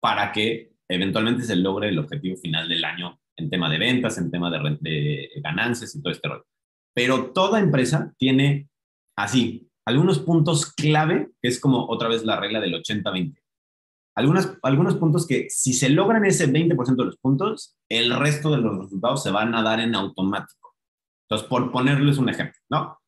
[0.00, 4.30] para que eventualmente se logre el objetivo final del año en tema de ventas, en
[4.30, 6.46] tema de, de ganancias y todo este rollo.
[6.94, 8.68] Pero toda empresa tiene
[9.16, 13.43] así algunos puntos clave, que es como otra vez la regla del 80-20
[14.14, 18.78] algunos puntos que si se logran ese 20% de los puntos, el resto de los
[18.78, 20.74] resultados se van a dar en automático.
[21.24, 22.98] Entonces, por ponerles un ejemplo, ¿no?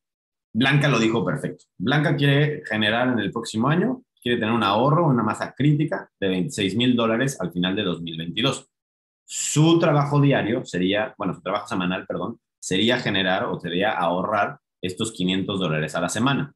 [0.52, 1.66] Blanca lo dijo perfecto.
[1.78, 6.28] Blanca quiere generar en el próximo año, quiere tener un ahorro, una masa crítica de
[6.28, 8.66] 26 mil dólares al final de 2022.
[9.24, 15.12] Su trabajo diario sería, bueno, su trabajo semanal, perdón, sería generar o sería ahorrar estos
[15.12, 16.54] 500 dólares a la semana.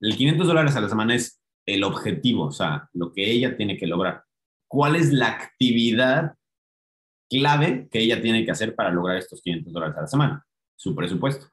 [0.00, 3.76] El 500 dólares a la semana es el objetivo, o sea, lo que ella tiene
[3.76, 4.22] que lograr.
[4.68, 6.34] ¿Cuál es la actividad
[7.28, 10.46] clave que ella tiene que hacer para lograr estos 500 dólares a la semana?
[10.76, 11.46] Su presupuesto.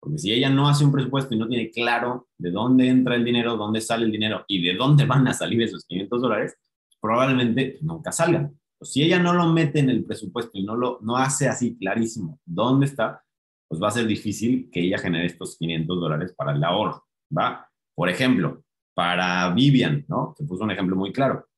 [0.00, 3.24] Porque si ella no hace un presupuesto y no tiene claro de dónde entra el
[3.24, 6.56] dinero, dónde sale el dinero y de dónde van a salir esos 500 dólares,
[7.00, 8.58] probablemente nunca salgan.
[8.82, 12.40] si ella no lo mete en el presupuesto y no lo no hace así clarísimo
[12.46, 13.22] dónde está,
[13.68, 17.04] pues va a ser difícil que ella genere estos 500 dólares para el ahorro,
[17.36, 17.68] ¿va?
[17.94, 18.64] Por ejemplo,
[19.00, 20.34] para Vivian, ¿no?
[20.36, 21.48] Que puso un ejemplo muy claro.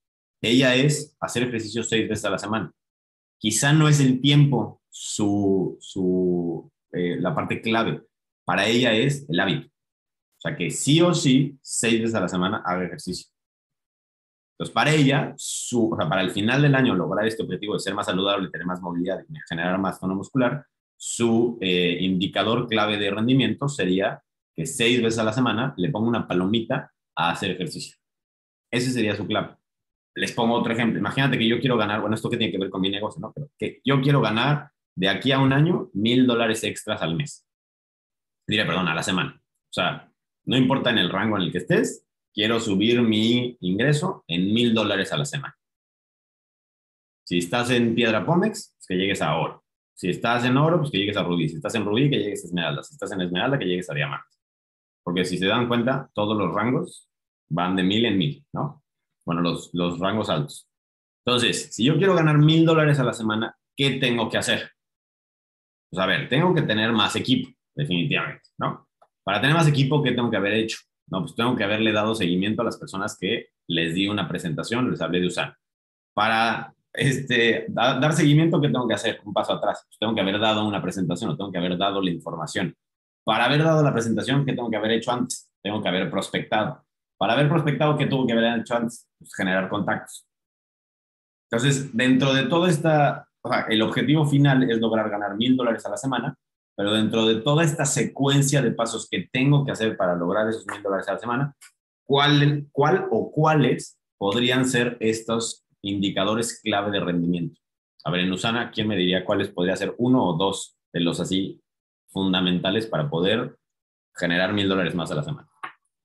[0.41, 2.73] Ella es hacer ejercicio seis veces a la semana.
[3.37, 8.01] Quizá no es el tiempo su, su eh, la parte clave.
[8.45, 9.67] Para ella es el hábito.
[9.67, 13.29] O sea, que sí o sí, seis veces a la semana haga ejercicio.
[14.53, 17.81] Entonces, para ella, su, o sea, para el final del año lograr este objetivo de
[17.81, 20.65] ser más saludable, tener más movilidad y generar más tono muscular,
[20.97, 24.23] su eh, indicador clave de rendimiento sería
[24.55, 27.97] que seis veces a la semana le ponga una palomita a hacer ejercicio.
[28.71, 29.57] Ese sería su clave.
[30.15, 30.99] Les pongo otro ejemplo.
[30.99, 33.33] Imagínate que yo quiero ganar, bueno, esto que tiene que ver con mi negocio, ¿no?
[33.33, 37.47] Pero que yo quiero ganar de aquí a un año mil dólares extras al mes.
[38.47, 39.41] Diré, perdón, a la semana.
[39.41, 40.13] O sea,
[40.45, 44.75] no importa en el rango en el que estés, quiero subir mi ingreso en mil
[44.75, 45.57] dólares a la semana.
[47.25, 49.65] Si estás en piedra Pómex, pues que llegues a oro.
[49.95, 51.49] Si estás en oro, pues que llegues a rubí.
[51.49, 52.83] Si estás en rubí, que llegues a esmeralda.
[52.83, 54.27] Si estás en esmeralda, que llegues a diamante.
[55.05, 57.09] Porque si se dan cuenta, todos los rangos
[57.49, 58.83] van de mil en mil, ¿no?
[59.25, 60.69] Bueno, los, los rangos altos.
[61.25, 64.71] Entonces, si yo quiero ganar mil dólares a la semana, ¿qué tengo que hacer?
[65.91, 68.89] Pues a ver, tengo que tener más equipo, definitivamente, ¿no?
[69.23, 70.79] Para tener más equipo, ¿qué tengo que haber hecho?
[71.09, 74.91] No, pues tengo que haberle dado seguimiento a las personas que les di una presentación,
[74.91, 75.57] les hablé de usar.
[76.15, 79.21] Para este, dar seguimiento, ¿qué tengo que hacer?
[79.25, 79.85] Un paso atrás.
[79.87, 82.75] Pues tengo que haber dado una presentación o tengo que haber dado la información.
[83.25, 85.51] Para haber dado la presentación, ¿qué tengo que haber hecho antes?
[85.63, 86.85] Tengo que haber prospectado.
[87.17, 89.09] Para haber prospectado, ¿qué tuvo que haber hecho antes?
[89.19, 90.27] Pues generar contactos.
[91.51, 93.29] Entonces, dentro de todo esta,
[93.69, 96.37] el objetivo final es lograr ganar mil dólares a la semana,
[96.77, 100.67] pero dentro de toda esta secuencia de pasos que tengo que hacer para lograr esos
[100.67, 101.57] mil dólares a la semana,
[102.05, 107.61] ¿cuál, ¿cuál o cuáles podrían ser estos indicadores clave de rendimiento?
[108.05, 111.21] A ver, en Usana, ¿quién me diría cuáles podría ser uno o dos de los
[111.21, 111.62] así
[112.13, 113.57] fundamentales para poder
[114.15, 115.49] generar mil dólares más a la semana?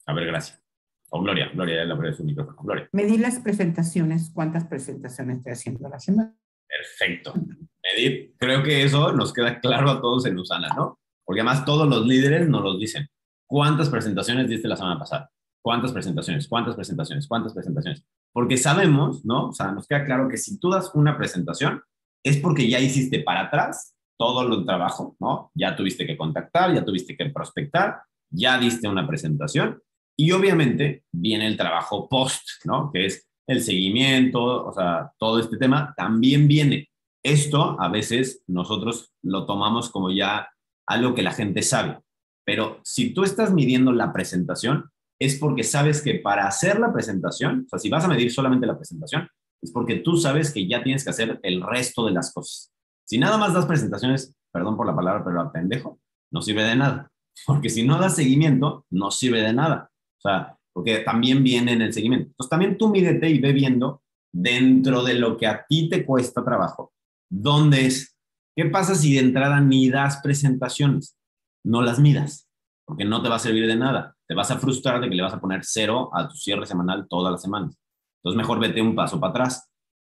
[0.05, 0.63] A ver, gracias.
[1.09, 2.57] O Gloria, Gloria, ya le su micrófono.
[2.61, 2.89] Gloria.
[2.91, 6.35] Medir las presentaciones, cuántas presentaciones estoy haciendo a la semana.
[6.67, 7.33] Perfecto.
[7.81, 10.99] Medir, creo que eso nos queda claro a todos en Usana, ¿no?
[11.23, 13.07] Porque además todos los líderes nos lo dicen.
[13.45, 15.31] ¿Cuántas presentaciones diste la semana pasada?
[15.61, 16.47] ¿Cuántas presentaciones?
[16.47, 17.27] ¿Cuántas presentaciones?
[17.27, 18.03] ¿Cuántas presentaciones?
[18.33, 19.49] Porque sabemos, ¿no?
[19.49, 21.81] O sea, nos queda claro que si tú das una presentación,
[22.23, 25.51] es porque ya hiciste para atrás todo el trabajo, ¿no?
[25.53, 29.81] Ya tuviste que contactar, ya tuviste que prospectar, ya diste una presentación
[30.17, 32.91] y obviamente viene el trabajo post, ¿no?
[32.91, 36.89] Que es el seguimiento, o sea, todo este tema también viene.
[37.23, 40.49] Esto a veces nosotros lo tomamos como ya
[40.87, 41.99] algo que la gente sabe,
[42.45, 47.65] pero si tú estás midiendo la presentación, es porque sabes que para hacer la presentación,
[47.65, 49.27] o sea, si vas a medir solamente la presentación,
[49.61, 52.71] es porque tú sabes que ya tienes que hacer el resto de las cosas.
[53.07, 55.97] Si nada más das presentaciones, perdón por la palabra, pero a pendejo,
[56.29, 57.09] no sirve de nada.
[57.45, 59.89] Porque si no das seguimiento, no sirve de nada.
[60.17, 62.27] O sea, porque también viene en el seguimiento.
[62.31, 66.43] Entonces, también tú mídete y ve viendo dentro de lo que a ti te cuesta
[66.43, 66.91] trabajo,
[67.31, 68.17] dónde es.
[68.55, 71.17] ¿Qué pasa si de entrada ni das presentaciones?
[71.63, 72.49] No las midas,
[72.85, 74.15] porque no te va a servir de nada.
[74.27, 77.07] Te vas a frustrar de que le vas a poner cero a tu cierre semanal
[77.07, 77.77] todas las semanas.
[78.21, 79.69] Entonces, mejor vete un paso para atrás.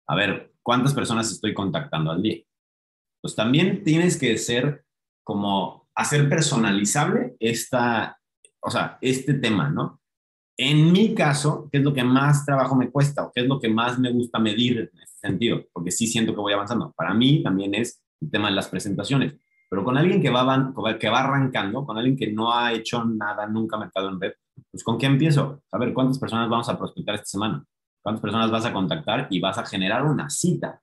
[0.07, 2.43] A ver, ¿cuántas personas estoy contactando al día?
[3.23, 4.83] Pues también tienes que ser
[5.23, 8.19] como hacer personalizable esta,
[8.59, 10.01] o sea, este tema, ¿no?
[10.57, 13.61] En mi caso, ¿qué es lo que más trabajo me cuesta o qué es lo
[13.61, 15.63] que más me gusta medir en ese sentido?
[15.71, 16.91] Porque sí siento que voy avanzando.
[16.97, 19.35] Para mí también es el tema de las presentaciones.
[19.69, 23.47] Pero con alguien que va, que va arrancando, con alguien que no ha hecho nada,
[23.47, 24.33] nunca mercado en red,
[24.69, 25.63] pues ¿con qué empiezo?
[25.71, 27.63] A ver, ¿cuántas personas vamos a prospectar esta semana?
[28.01, 29.27] ¿Cuántas personas vas a contactar?
[29.29, 30.81] Y vas a generar una cita.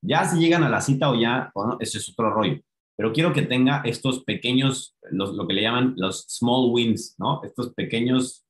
[0.00, 2.60] Ya si llegan a la cita o ya, bueno, ese es otro rollo
[2.98, 7.40] pero quiero que tenga estos pequeños, lo que le llaman los small wins, ¿no?
[7.44, 8.44] Estos pequeños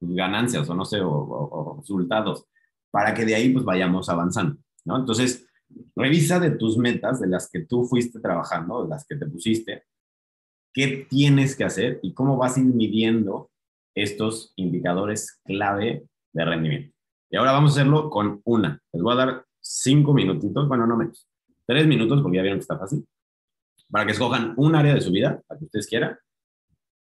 [0.00, 2.44] ganancias o no sé, o, resultados,
[2.90, 4.98] para que de ahí pues vayamos avanzando, ¿no?
[4.98, 5.48] Entonces,
[5.96, 9.84] revisa de tus metas, de las que tú fuiste trabajando, de las que te pusiste,
[10.74, 13.50] qué tienes que hacer y cómo vas a ir midiendo
[13.94, 16.94] estos indicadores clave de rendimiento.
[17.30, 18.78] Y ahora vamos a hacerlo con una.
[18.92, 21.28] Les voy a dar cinco minutitos, bueno, no menos,
[21.66, 23.06] tres minutos porque ya vieron que está fácil
[23.90, 26.16] para que escojan un área de su vida, la que ustedes quieran,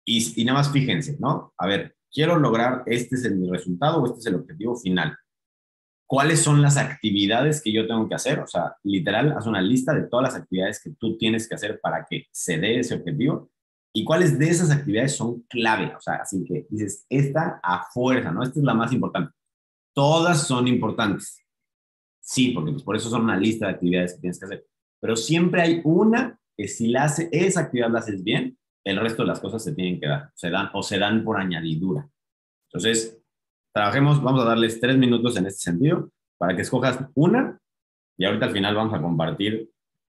[0.04, 1.52] y, y nada más fíjense, ¿no?
[1.56, 5.16] A ver, quiero lograr, este es el resultado o este es el objetivo final.
[6.06, 8.40] ¿Cuáles son las actividades que yo tengo que hacer?
[8.40, 11.80] O sea, literal, haz una lista de todas las actividades que tú tienes que hacer
[11.80, 13.50] para que se dé ese objetivo
[13.94, 15.94] y cuáles de esas actividades son clave.
[15.96, 18.42] O sea, así que dices, esta a fuerza, ¿no?
[18.42, 19.32] Esta es la más importante.
[19.94, 21.38] Todas son importantes.
[22.22, 24.66] Sí, porque pues, por eso son una lista de actividades que tienes que hacer.
[25.00, 29.22] Pero siempre hay una que si la hace, esa actividad la haces bien, el resto
[29.22, 32.08] de las cosas se tienen que dar, se dan o se dan por añadidura.
[32.68, 33.20] Entonces,
[33.74, 37.58] trabajemos, vamos a darles tres minutos en este sentido para que escojas una
[38.16, 39.70] y ahorita al final vamos a compartir,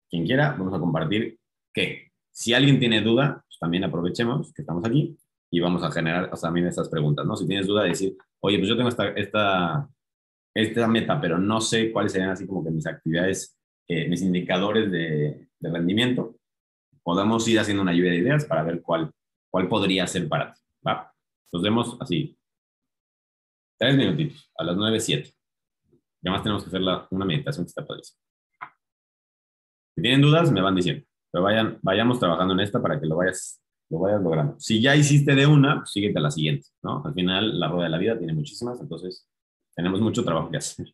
[0.08, 1.38] quien quiera, vamos a compartir
[1.72, 5.16] que si alguien tiene duda, pues también aprovechemos que estamos aquí
[5.50, 7.36] y vamos a generar también estas preguntas, ¿no?
[7.36, 9.88] Si tienes duda de decir, oye, pues yo tengo esta, esta,
[10.58, 14.90] esta meta, pero no sé cuáles serían así como que mis actividades, eh, mis indicadores
[14.90, 16.36] de, de rendimiento,
[17.02, 19.10] podemos ir haciendo una lluvia de ideas para ver cuál,
[19.50, 20.60] cuál podría ser para ti.
[20.86, 21.12] ¿va?
[21.52, 22.36] Nos vemos así.
[23.78, 25.32] Tres minutitos, a las nueve, siete.
[26.22, 28.20] Además tenemos que hacer una meditación que está padrísima.
[29.94, 31.06] Si tienen dudas, me van diciendo.
[31.30, 34.58] Pero vayan, vayamos trabajando en esta para que lo vayas, lo vayas logrando.
[34.58, 37.02] Si ya hiciste de una, pues síguete a la siguiente, ¿no?
[37.04, 39.28] Al final, la rueda de la vida tiene muchísimas, entonces
[39.78, 40.92] tenemos mucho trabajo que hacer.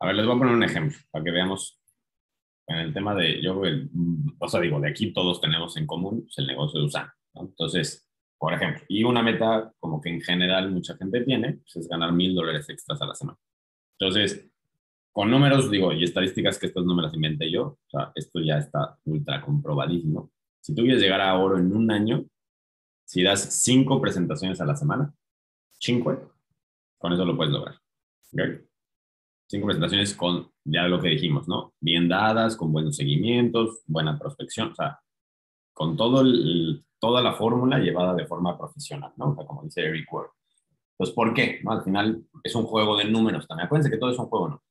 [0.00, 1.80] A ver, les voy a poner un ejemplo para que veamos
[2.66, 3.90] en el tema de, yo, el,
[4.38, 7.14] o sea, digo, de aquí todos tenemos en común pues, el negocio de Usana.
[7.34, 7.42] ¿no?
[7.42, 8.06] Entonces,
[8.38, 12.12] por ejemplo, y una meta como que en general mucha gente tiene, pues es ganar
[12.12, 13.38] mil dólares extras a la semana.
[13.98, 14.48] Entonces,
[15.12, 18.98] con números, digo, y estadísticas que estos números inventé yo, o sea, esto ya está
[19.04, 20.30] ultra comprobadísimo.
[20.60, 22.24] Si tú quieres llegar a oro en un año,
[23.04, 25.12] si das cinco presentaciones a la semana,
[25.78, 26.34] cinco,
[26.98, 27.76] con eso lo puedes lograr.
[28.32, 28.67] ¿okay?
[29.48, 31.72] Cinco presentaciones con ya lo que dijimos, ¿no?
[31.80, 35.00] Bien dadas, con buenos seguimientos, buena prospección, o sea,
[35.72, 39.30] con todo el, toda la fórmula llevada de forma profesional, ¿no?
[39.30, 40.30] O sea, como dice Eric Ward.
[40.96, 41.60] Pues, ¿por qué?
[41.62, 41.72] ¿No?
[41.72, 43.66] Al final es un juego de números también.
[43.66, 44.62] Acuérdense que todo es un juego, ¿no?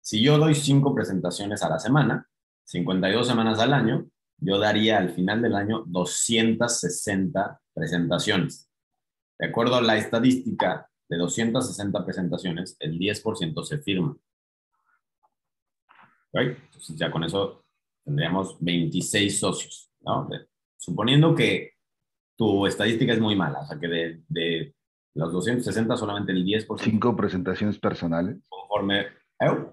[0.00, 2.28] Si yo doy cinco presentaciones a la semana,
[2.64, 4.06] 52 semanas al año,
[4.38, 8.68] yo daría al final del año 260 presentaciones.
[9.38, 14.16] De acuerdo a la estadística de 260 presentaciones, el 10% se firma.
[16.30, 16.56] ¿Okay?
[16.64, 17.66] Entonces ya con eso
[18.02, 19.90] tendríamos 26 socios.
[20.00, 20.26] ¿no?
[20.78, 21.74] Suponiendo que
[22.34, 24.74] tu estadística es muy mala, o sea que de, de
[25.14, 26.80] los 260 solamente el 10%.
[26.80, 28.38] Cinco presentaciones personales.
[28.48, 29.00] Conforme...
[29.00, 29.66] ¿eh?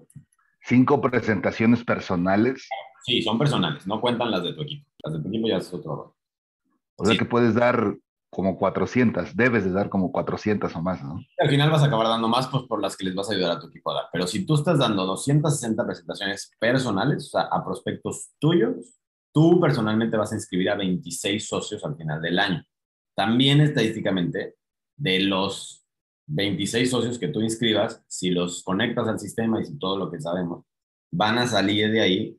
[0.62, 2.68] Cinco presentaciones personales.
[3.02, 4.86] Sí, son personales, no cuentan las de tu equipo.
[5.02, 6.14] Las de tu equipo ya es otro.
[6.96, 7.18] O sea sí.
[7.18, 7.96] que puedes dar
[8.30, 11.20] como 400, debes de dar como 400 o más, ¿no?
[11.38, 13.56] Al final vas a acabar dando más pues, por las que les vas a ayudar
[13.56, 14.04] a tu equipo a dar.
[14.12, 19.00] Pero si tú estás dando 260 presentaciones personales, o sea, a prospectos tuyos,
[19.32, 22.64] tú personalmente vas a inscribir a 26 socios al final del año.
[23.16, 24.54] También estadísticamente,
[24.96, 25.84] de los
[26.28, 30.20] 26 socios que tú inscribas, si los conectas al sistema y si todo lo que
[30.20, 30.64] sabemos,
[31.10, 32.38] van a salir de ahí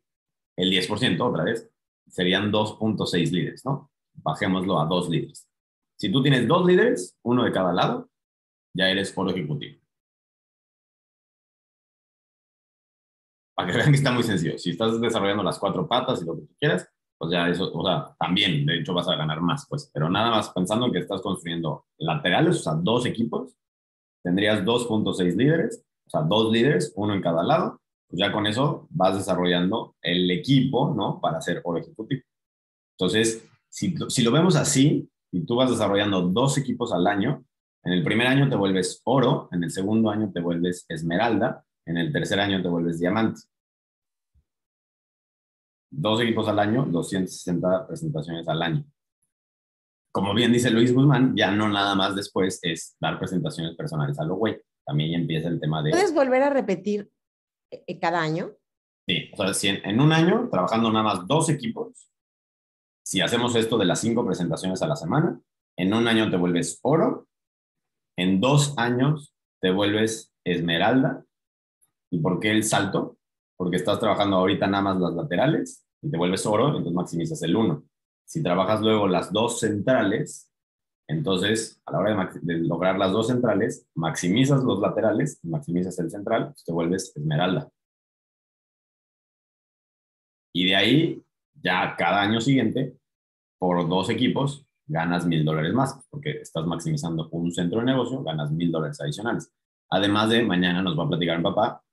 [0.56, 1.70] el 10% otra vez.
[2.08, 3.92] Serían 2.6 líderes, ¿no?
[4.14, 5.51] Bajémoslo a 2 líderes.
[6.02, 8.10] Si tú tienes dos líderes, uno de cada lado,
[8.76, 9.80] ya eres foro ejecutivo.
[13.56, 14.58] Para que vean que está muy sencillo.
[14.58, 17.86] Si estás desarrollando las cuatro patas y lo que tú quieras, pues ya eso, o
[17.86, 19.92] sea, también, de hecho, vas a ganar más, pues.
[19.94, 23.56] Pero nada más pensando que estás construyendo laterales, o sea, dos equipos,
[24.24, 28.88] tendrías 2.6 líderes, o sea, dos líderes, uno en cada lado, pues ya con eso
[28.90, 31.22] vas desarrollando el equipo, ¿no?
[31.22, 32.24] Para ser oro ejecutivo.
[32.98, 37.46] Entonces, si, si lo vemos así, y tú vas desarrollando dos equipos al año,
[37.84, 41.98] en el primer año te vuelves oro, en el segundo año te vuelves esmeralda, en
[41.98, 43.42] el tercer año te vuelves diamante.
[45.90, 48.86] Dos equipos al año, 260 presentaciones al año.
[50.14, 54.26] Como bien dice Luis Guzmán, ya no nada más después es dar presentaciones personales a
[54.26, 54.62] lo güey.
[54.86, 55.92] También empieza el tema de...
[55.92, 57.10] ¿Puedes volver a repetir
[58.00, 58.52] cada año?
[59.08, 62.11] Sí, o sea, si en, en un año, trabajando nada más dos equipos,
[63.12, 65.38] si hacemos esto de las cinco presentaciones a la semana,
[65.78, 67.28] en un año te vuelves oro,
[68.18, 71.26] en dos años te vuelves esmeralda.
[72.10, 73.18] ¿Y por qué el salto?
[73.58, 77.54] Porque estás trabajando ahorita nada más las laterales y te vuelves oro, entonces maximizas el
[77.54, 77.84] uno.
[78.26, 80.50] Si trabajas luego las dos centrales,
[81.06, 86.52] entonces a la hora de, lograr las dos centrales, maximizas los laterales maximizas el central,
[86.54, 87.70] pues te vuelves esmeralda.
[90.54, 91.26] Y de ahí
[91.62, 93.01] ya cada año siguiente,
[93.62, 98.50] por dos equipos, ganas mil dólares más, porque estás maximizando un centro de negocio, ganas
[98.50, 99.54] mil dólares adicionales.
[99.88, 101.84] Además de, mañana nos va a platicar mi papá,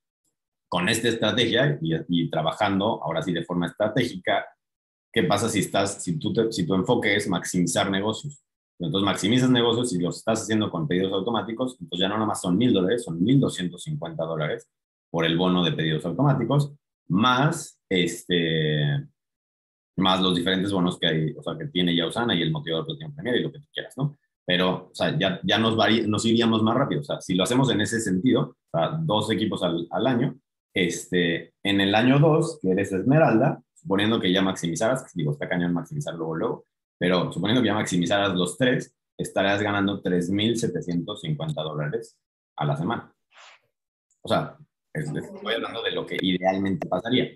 [0.66, 4.46] con esta estrategia y, y, trabajando ahora sí de forma estratégica,
[5.12, 8.42] ¿qué pasa si, estás, si, tú te, si tu enfoque es maximizar negocios?
[8.78, 12.40] Entonces maximizas negocios y los estás haciendo con pedidos automáticos, entonces ya no nada más
[12.40, 14.70] son mil dólares, son mil doscientos cincuenta dólares
[15.10, 16.72] por el bono de pedidos automáticos,
[17.08, 19.06] más este
[19.98, 22.86] más los diferentes bonos que hay, o sea, que tiene ya Usana y el motivador
[22.86, 24.18] de tiempo premier y lo que tú quieras, ¿no?
[24.46, 25.76] Pero, o sea, ya, ya nos,
[26.06, 27.02] nos iríamos más rápido.
[27.02, 30.38] O sea, si lo hacemos en ese sentido, o sea, dos equipos al, al año,
[30.72, 35.74] este, en el año dos, que eres Esmeralda, suponiendo que ya maximizaras, digo, está cañón
[35.74, 36.66] maximizar luego, luego,
[36.98, 42.16] pero suponiendo que ya maximizaras los tres, estarás ganando 3.750 dólares
[42.56, 43.12] a la semana.
[44.22, 44.56] O sea,
[44.92, 47.30] estoy hablando de lo que idealmente pasaría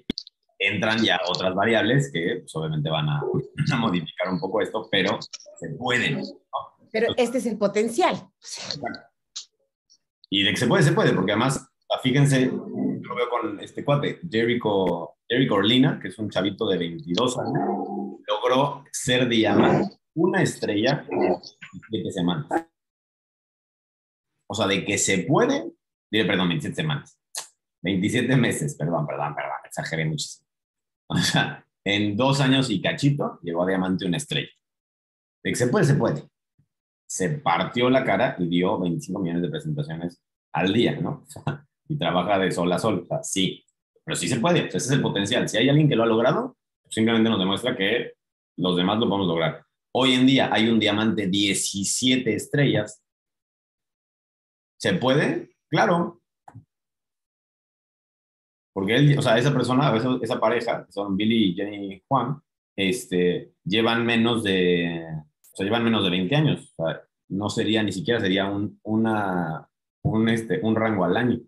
[0.63, 3.21] entran ya otras variables que pues, obviamente van a,
[3.73, 6.19] a, modificar un poco esto, pero se pueden.
[6.19, 6.23] ¿no?
[6.91, 8.17] Pero Entonces, este es el potencial.
[10.31, 11.69] Y de que se puede, se puede, porque además,
[12.03, 16.79] fíjense, yo lo veo con este cuate, Jericho, Jericho Orlina, que es un chavito de
[16.79, 17.89] 22 años,
[18.27, 22.47] logró ser diamante, una estrella en 27 semanas.
[24.47, 25.73] O sea, de que se puede,
[26.11, 27.19] diré, perdón, 27 semanas.
[27.83, 30.52] 27 meses, perdón, perdón, perdón, exageré muchísimo.
[31.13, 34.49] O sea, en dos años y cachito llegó a diamante una estrella.
[35.55, 36.23] Se puede, se puede.
[37.07, 41.27] Se partió la cara y dio 25 millones de presentaciones al día, ¿no?
[41.89, 43.03] Y trabaja de sol a sol.
[43.03, 43.65] O sea, sí,
[44.05, 44.69] pero sí se puede.
[44.69, 45.49] ese es el potencial.
[45.49, 46.57] Si hay alguien que lo ha logrado,
[46.89, 48.13] simplemente nos demuestra que
[48.57, 49.65] los demás lo podemos lograr.
[49.95, 53.03] Hoy en día hay un diamante 17 estrellas.
[54.79, 55.51] ¿Se puede?
[55.69, 56.22] Claro.
[58.73, 62.41] Porque él, o sea, esa persona, esa, esa pareja, son Billy y Jenny Juan,
[62.77, 65.05] este, llevan menos de,
[65.53, 66.73] o sea, llevan menos de 20 años.
[66.77, 69.69] O sea, no sería, ni siquiera sería un, una,
[70.03, 71.41] un, este, un rango al año.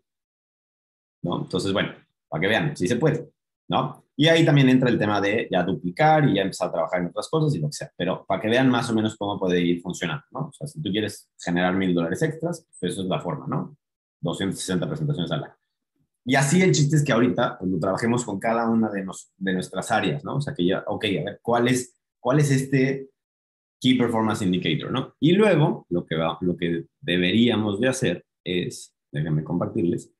[1.22, 1.43] ¿no?
[1.43, 1.93] Entonces, bueno,
[2.29, 3.31] para que vean, sí se puede,
[3.68, 4.05] ¿no?
[4.16, 7.09] Y ahí también entra el tema de ya duplicar y ya empezar a trabajar en
[7.09, 9.61] otras cosas y lo que sea, pero para que vean más o menos cómo puede
[9.61, 10.41] ir funcionando, ¿no?
[10.49, 13.77] O sea, si tú quieres generar mil dólares extras, pues eso es la forma, ¿no?
[14.20, 15.55] 260 presentaciones al año.
[16.25, 19.31] Y así el chiste es que ahorita pues, lo trabajemos con cada una de, nos,
[19.37, 20.37] de nuestras áreas, ¿no?
[20.37, 23.11] O sea, que ya, ok, a ver, ¿cuál es, cuál es este
[23.81, 25.14] Key Performance Indicator, ¿no?
[25.20, 30.11] Y luego, lo que, va, lo que deberíamos de hacer es, déjenme compartirles,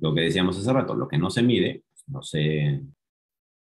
[0.00, 2.82] lo que decíamos hace rato, lo que no se mide, pues, no se,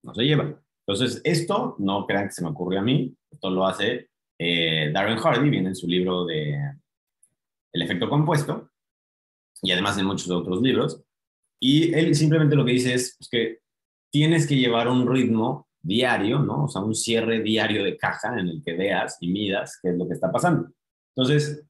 [0.03, 0.61] no se lleva.
[0.87, 5.19] Entonces, esto no crean que se me ocurrió a mí, esto lo hace eh, Darren
[5.19, 6.59] Hardy, viene en su libro de
[7.73, 8.71] El efecto compuesto,
[9.63, 11.03] y además en muchos otros libros,
[11.61, 13.59] y él simplemente lo que dice es pues, que
[14.11, 16.65] tienes que llevar un ritmo diario, ¿no?
[16.65, 19.97] O sea, un cierre diario de caja en el que veas y midas qué es
[19.97, 20.71] lo que está pasando.
[21.15, 21.67] Entonces,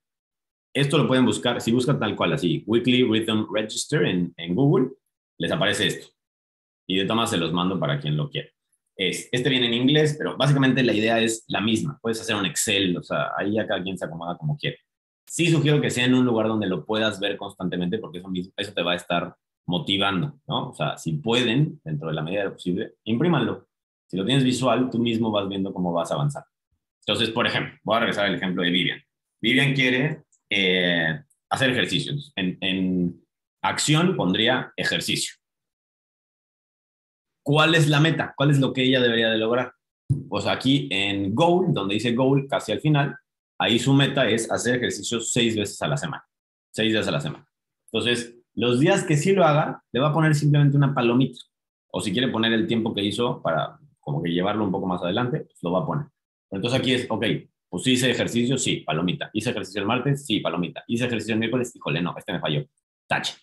[0.72, 4.90] esto lo pueden buscar, si buscan tal cual así, Weekly Rhythm Register en, Google,
[5.38, 6.08] les aparece esto.
[6.86, 8.48] Y de tomas se los mando para quien lo quiera.
[8.96, 11.98] Es, este viene en inglés, pero básicamente la idea es la misma.
[12.00, 14.78] Puedes hacer un Excel, o sea, ahí ya cada quien se acomoda como quiere.
[15.26, 18.52] Sí sugiero que sea en un lugar donde lo puedas ver constantemente porque eso, mismo,
[18.56, 19.36] eso te va a estar
[19.70, 20.70] motivando, ¿no?
[20.70, 23.68] O sea, si pueden, dentro de la medida de lo posible, imprímanlo.
[24.08, 26.44] Si lo tienes visual, tú mismo vas viendo cómo vas a avanzar.
[27.06, 29.00] Entonces, por ejemplo, voy a regresar al ejemplo de Vivian.
[29.40, 32.32] Vivian quiere eh, hacer ejercicios.
[32.34, 33.24] En, en
[33.62, 35.36] acción pondría ejercicio.
[37.42, 38.34] ¿Cuál es la meta?
[38.36, 39.72] ¿Cuál es lo que ella debería de lograr?
[40.28, 43.16] Pues aquí en goal, donde dice goal casi al final,
[43.58, 46.24] ahí su meta es hacer ejercicios seis veces a la semana.
[46.72, 47.46] Seis veces a la semana.
[47.92, 51.38] Entonces, los días que sí lo haga, le va a poner simplemente una palomita.
[51.92, 55.02] O si quiere poner el tiempo que hizo para como que llevarlo un poco más
[55.02, 56.06] adelante, pues lo va a poner.
[56.50, 57.24] entonces aquí es, ok,
[57.68, 59.30] pues hice ejercicio, sí, palomita.
[59.32, 60.82] Hice ejercicio el martes, sí, palomita.
[60.88, 62.66] Hice ejercicio el miércoles, híjole, no, este me falló.
[63.06, 63.34] Tache.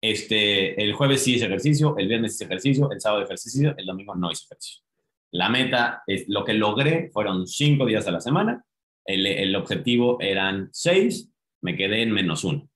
[0.00, 4.14] Este, el jueves sí hice ejercicio, el viernes hice ejercicio, el sábado ejercicio, el domingo
[4.16, 4.82] no hice ejercicio.
[5.30, 8.64] La meta es, lo que logré fueron cinco días a la semana,
[9.04, 12.68] el, el objetivo eran seis, me quedé en menos uno.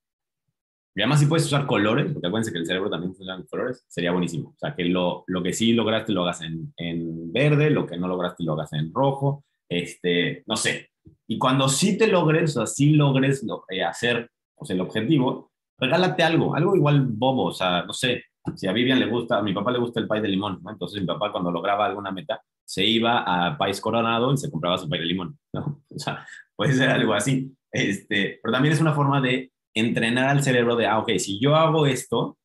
[0.95, 3.85] Y además si puedes usar colores, porque acuérdense que el cerebro también funciona en colores,
[3.89, 4.51] sería buenísimo.
[4.51, 7.97] O sea, que lo, lo que sí lograste lo hagas en, en, verde, lo que
[7.97, 10.91] no lograste lo hagas en rojo, este, no sé.
[11.29, 15.53] Y cuando sí te logres, o sea, sí logres lo, eh, hacer pues, el objetivo,
[15.79, 18.25] regálate algo, algo igual bobo, o sea, no sé,
[18.57, 20.71] si a Vivian le gusta, a mi papá le gusta el pay de limón, ¿no?
[20.71, 24.79] Entonces mi papá cuando lograba alguna meta, se iba a País Coronado y se compraba
[24.79, 25.83] su pay de limón, ¿no?
[25.95, 26.27] O sea,
[26.57, 27.55] puede ser algo así.
[27.73, 31.55] Este, pero también es una forma de entrenar al cerebro de, ah, ok, si yo
[31.55, 32.39] hago esto,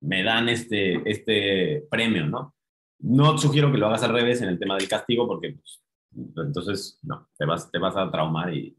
[0.00, 2.54] me dan este, este premio, ¿no?
[2.98, 5.82] No sugiero que lo hagas al revés en el tema del castigo porque pues,
[6.14, 8.76] entonces, no, te vas, te vas a traumar y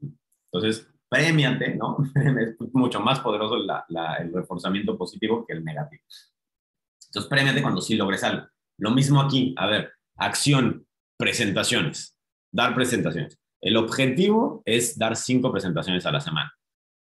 [0.51, 1.97] entonces, premiate, ¿no?
[2.15, 6.03] es mucho más poderoso el reforzamiento positivo que el negativo.
[7.07, 8.47] Entonces, premiate cuando sí logres algo.
[8.77, 10.85] Lo mismo aquí, a ver, acción,
[11.17, 12.17] presentaciones,
[12.51, 13.39] dar presentaciones.
[13.61, 16.53] El objetivo es dar cinco presentaciones a la semana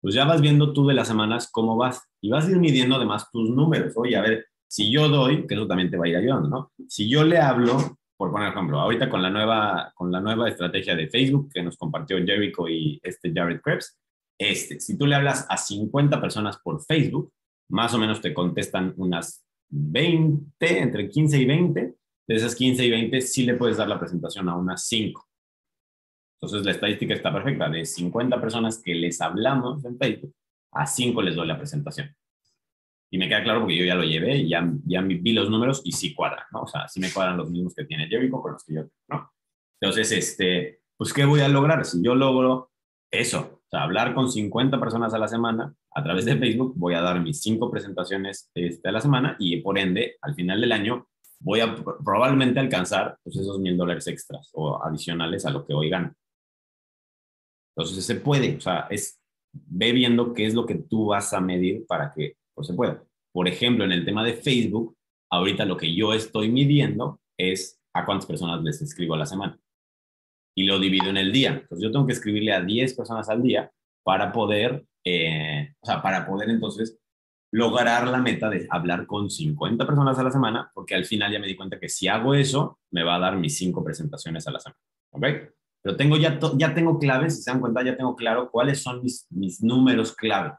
[0.01, 3.29] pues ya vas viendo tú de las semanas cómo vas y vas a midiendo además
[3.31, 3.93] tus números.
[3.95, 6.71] Oye, a ver, si yo doy, que eso también te va a ir ayudando, ¿no?
[6.87, 10.95] Si yo le hablo, por poner ejemplo, ahorita con la nueva, con la nueva estrategia
[10.95, 13.97] de Facebook que nos compartió Jericho y este Jared Krebs,
[14.37, 17.31] este, si tú le hablas a 50 personas por Facebook,
[17.69, 21.95] más o menos te contestan unas 20, entre 15 y 20.
[22.27, 25.28] De esas 15 y 20 sí le puedes dar la presentación a unas 5.
[26.41, 27.69] Entonces la estadística está perfecta.
[27.69, 30.33] De 50 personas que les hablamos en Facebook,
[30.71, 32.15] a 5 les doy la presentación.
[33.11, 35.91] Y me queda claro porque yo ya lo llevé ya, ya vi los números y
[35.91, 36.61] sí cuadran, ¿no?
[36.61, 39.31] O sea, sí me cuadran los mismos que tiene Jericho con los que yo, ¿no?
[39.81, 41.85] Entonces, este, pues, ¿qué voy a lograr?
[41.85, 42.71] Si yo logro
[43.11, 46.93] eso, o sea, hablar con 50 personas a la semana a través de Facebook, voy
[46.93, 50.71] a dar mis 5 presentaciones este, a la semana y por ende, al final del
[50.71, 51.07] año,
[51.39, 55.89] voy a probablemente alcanzar pues, esos mil dólares extras o adicionales a lo que hoy
[55.89, 56.13] gano.
[57.79, 59.21] Entonces se puede, o sea, es,
[59.53, 63.01] ve viendo qué es lo que tú vas a medir para que pues, se pueda.
[63.31, 64.97] Por ejemplo, en el tema de Facebook,
[65.31, 69.57] ahorita lo que yo estoy midiendo es a cuántas personas les escribo a la semana.
[70.57, 71.51] Y lo divido en el día.
[71.51, 73.71] Entonces yo tengo que escribirle a 10 personas al día
[74.03, 76.99] para poder, eh, o sea, para poder entonces
[77.53, 81.39] lograr la meta de hablar con 50 personas a la semana, porque al final ya
[81.39, 84.51] me di cuenta que si hago eso, me va a dar mis cinco presentaciones a
[84.51, 84.81] la semana.
[85.11, 85.25] ¿Ok?
[85.81, 89.01] Pero tengo ya, ya tengo claves, si se dan cuenta, ya tengo claro cuáles son
[89.01, 90.53] mis, mis números clave.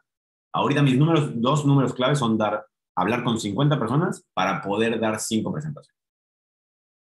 [0.53, 2.65] Ahorita mis números, dos números clave son dar,
[2.97, 6.01] hablar con 50 personas para poder dar cinco presentaciones.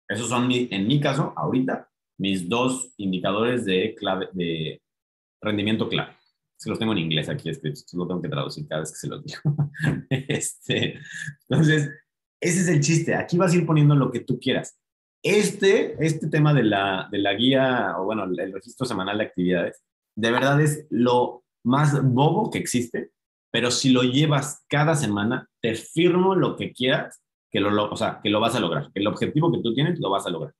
[0.07, 4.81] Esos son, en mi caso, ahorita, mis dos indicadores de, clave, de
[5.41, 6.15] rendimiento clave.
[6.57, 9.07] Se los tengo en inglés aquí escritos, lo tengo que traducir cada vez que se
[9.07, 9.41] los digo.
[10.09, 10.99] este,
[11.49, 11.89] entonces,
[12.39, 13.15] ese es el chiste.
[13.15, 14.77] Aquí vas a ir poniendo lo que tú quieras.
[15.25, 19.83] Este, este tema de la, de la guía, o bueno, el registro semanal de actividades,
[20.15, 23.09] de verdad es lo más bobo que existe,
[23.51, 28.19] pero si lo llevas cada semana, te firmo lo que quieras, que lo, o sea,
[28.21, 28.91] que lo vas a lograr.
[28.93, 30.53] El objetivo que tú tienes, lo vas a lograr.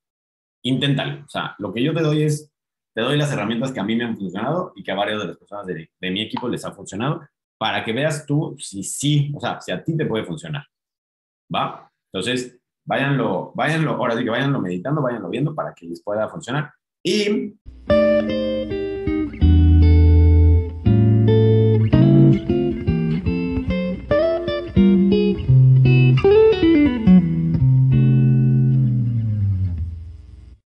[0.63, 1.23] Inténtalo.
[1.25, 2.51] O sea, lo que yo te doy es
[2.95, 5.27] te doy las herramientas que a mí me han funcionado y que a varias de
[5.27, 7.21] las personas de, mi equipo les ha funcionado
[7.59, 10.65] para que veas tú si sí, o sea, si a ti te puede funcionar.
[11.53, 11.91] ¿Va?
[12.11, 16.71] Entonces, váyanlo, váyanlo, ahora sí que váyanlo meditando, váyanlo viendo para que les pueda funcionar.
[17.03, 17.53] Y